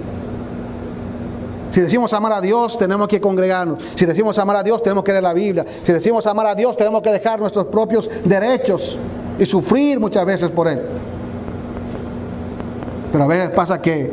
[1.72, 3.84] Si decimos amar a Dios, tenemos que congregarnos.
[3.96, 5.66] Si decimos amar a Dios, tenemos que leer la Biblia.
[5.84, 8.98] Si decimos amar a Dios, tenemos que dejar nuestros propios derechos
[9.38, 10.82] y sufrir muchas veces por Él.
[13.12, 14.12] Pero a veces pasa que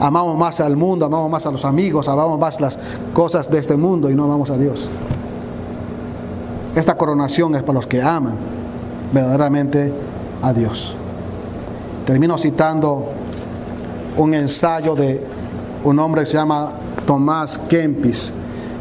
[0.00, 2.78] amamos más al mundo, amamos más a los amigos, amamos más las
[3.12, 4.88] cosas de este mundo y no amamos a Dios.
[6.74, 8.34] Esta coronación es para los que aman
[9.12, 9.92] verdaderamente
[10.42, 10.96] a Dios.
[12.06, 13.10] Termino citando
[14.16, 15.24] un ensayo de
[15.84, 16.72] un hombre que se llama
[17.06, 18.32] Tomás Kempis,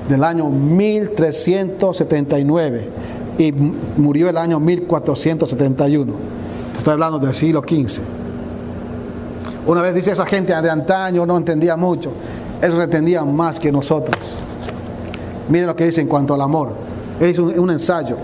[0.08, 2.90] del año 1379
[3.38, 6.14] y murió el año 1471.
[6.76, 8.21] Estoy hablando del siglo XV.
[9.66, 12.12] Una vez dice esa gente de antaño no entendía mucho,
[12.62, 14.40] él retendía más que nosotros.
[15.50, 16.74] Miren lo que dice en cuanto al amor.
[17.20, 18.18] Es un, un ensayo.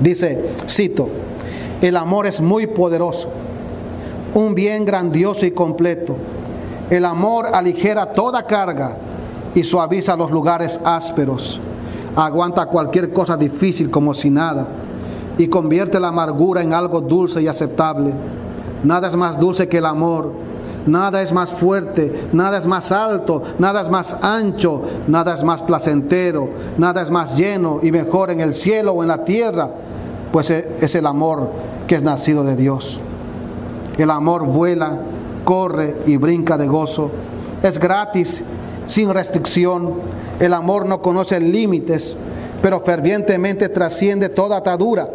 [0.00, 1.08] Dice, cito,
[1.80, 3.28] el amor es muy poderoso,
[4.34, 6.16] un bien grandioso y completo
[6.90, 8.96] el amor aligera toda carga
[9.54, 11.60] y suaviza los lugares ásperos.
[12.16, 14.66] Aguanta cualquier cosa difícil como si nada
[15.36, 18.12] y convierte la amargura en algo dulce y aceptable.
[18.84, 20.32] Nada es más dulce que el amor.
[20.86, 25.60] Nada es más fuerte, nada es más alto, nada es más ancho, nada es más
[25.60, 26.48] placentero,
[26.78, 29.70] nada es más lleno y mejor en el cielo o en la tierra,
[30.32, 31.50] pues es el amor
[31.86, 33.00] que es nacido de Dios.
[33.98, 34.98] El amor vuela,
[35.44, 37.10] corre y brinca de gozo.
[37.62, 38.42] Es gratis,
[38.86, 39.94] sin restricción.
[40.38, 42.16] El amor no conoce límites,
[42.62, 45.08] pero fervientemente trasciende toda atadura.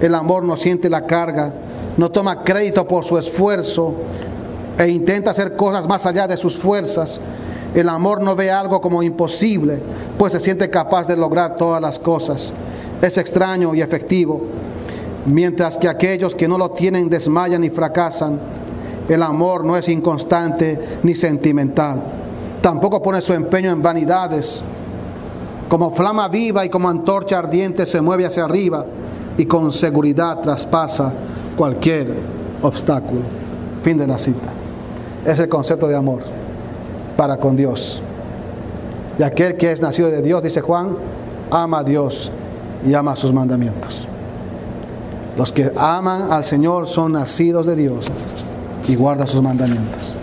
[0.00, 1.54] El amor no siente la carga,
[1.96, 3.94] no toma crédito por su esfuerzo
[4.78, 7.20] e intenta hacer cosas más allá de sus fuerzas.
[7.74, 9.82] El amor no ve algo como imposible,
[10.18, 12.52] pues se siente capaz de lograr todas las cosas.
[13.00, 14.42] Es extraño y efectivo,
[15.26, 18.38] mientras que aquellos que no lo tienen desmayan y fracasan.
[19.08, 22.02] El amor no es inconstante ni sentimental.
[22.60, 24.62] Tampoco pone su empeño en vanidades.
[25.68, 28.84] Como flama viva y como antorcha ardiente se mueve hacia arriba
[29.36, 31.12] y con seguridad traspasa
[31.62, 32.08] cualquier
[32.60, 33.20] obstáculo.
[33.84, 34.48] Fin de la cita.
[35.24, 36.22] Es el concepto de amor
[37.16, 38.02] para con Dios.
[39.16, 40.96] Y aquel que es nacido de Dios, dice Juan,
[41.52, 42.32] ama a Dios
[42.84, 44.08] y ama sus mandamientos.
[45.38, 48.08] Los que aman al Señor son nacidos de Dios
[48.88, 50.16] y guarda sus mandamientos.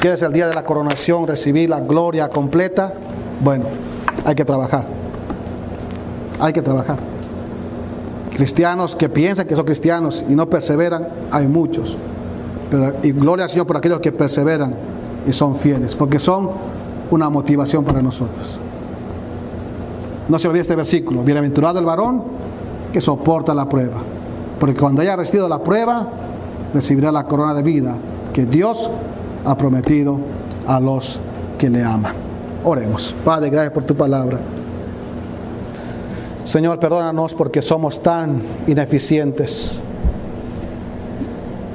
[0.00, 2.92] ¿Quieres el día de la coronación recibir la gloria completa?
[3.42, 3.64] Bueno,
[4.22, 4.84] hay que trabajar.
[6.38, 7.15] hay que trabajar.
[8.36, 11.96] Cristianos que piensan que son cristianos y no perseveran, hay muchos.
[13.02, 14.74] Y gloria al Señor por aquellos que perseveran
[15.26, 16.50] y son fieles, porque son
[17.10, 18.58] una motivación para nosotros.
[20.28, 22.24] No se olvide este versículo, bienaventurado el varón
[22.92, 24.02] que soporta la prueba,
[24.60, 26.06] porque cuando haya resistido la prueba,
[26.74, 27.96] recibirá la corona de vida
[28.34, 28.90] que Dios
[29.46, 30.18] ha prometido
[30.66, 31.18] a los
[31.56, 32.12] que le aman.
[32.64, 33.16] Oremos.
[33.24, 34.38] Padre, gracias por tu palabra.
[36.46, 39.72] Señor, perdónanos porque somos tan ineficientes.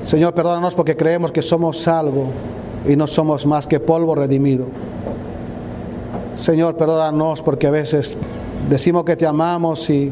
[0.02, 2.28] Señor, perdónanos porque creemos que somos algo
[2.88, 4.68] y no somos más que polvo redimido.
[6.36, 8.18] Señor, perdónanos porque a veces
[8.70, 10.10] decimos que te amamos y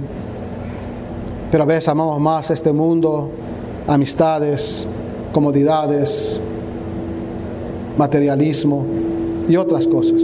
[1.49, 3.32] pero a veces amamos más este mundo,
[3.88, 4.89] amistades,
[5.32, 6.41] comodidades,
[7.97, 8.86] materialismo
[9.47, 10.22] y otras cosas.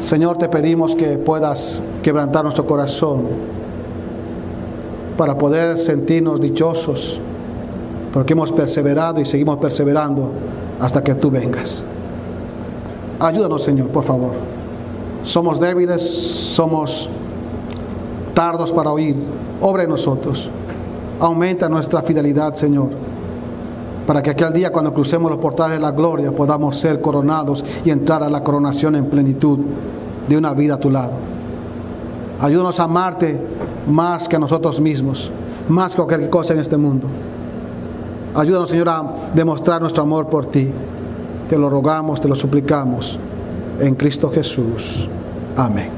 [0.00, 3.22] Señor, te pedimos que puedas quebrantar nuestro corazón
[5.16, 7.18] para poder sentirnos dichosos,
[8.12, 10.30] porque hemos perseverado y seguimos perseverando
[10.80, 11.82] hasta que tú vengas.
[13.18, 14.32] Ayúdanos, Señor, por favor.
[15.22, 17.08] Somos débiles, somos
[18.34, 19.16] tardos para oír.
[19.62, 20.50] Obra en nosotros.
[21.18, 22.90] Aumenta nuestra fidelidad, Señor,
[24.06, 27.88] para que aquel día cuando crucemos los portales de la gloria podamos ser coronados y
[27.88, 29.58] entrar a la coronación en plenitud
[30.28, 31.33] de una vida a tu lado.
[32.44, 33.40] Ayúdanos a amarte
[33.86, 35.30] más que a nosotros mismos,
[35.66, 37.06] más que cualquier cosa en este mundo.
[38.34, 40.70] Ayúdanos, Señor, a demostrar nuestro amor por ti.
[41.48, 43.18] Te lo rogamos, te lo suplicamos.
[43.80, 45.08] En Cristo Jesús.
[45.56, 45.94] Amén.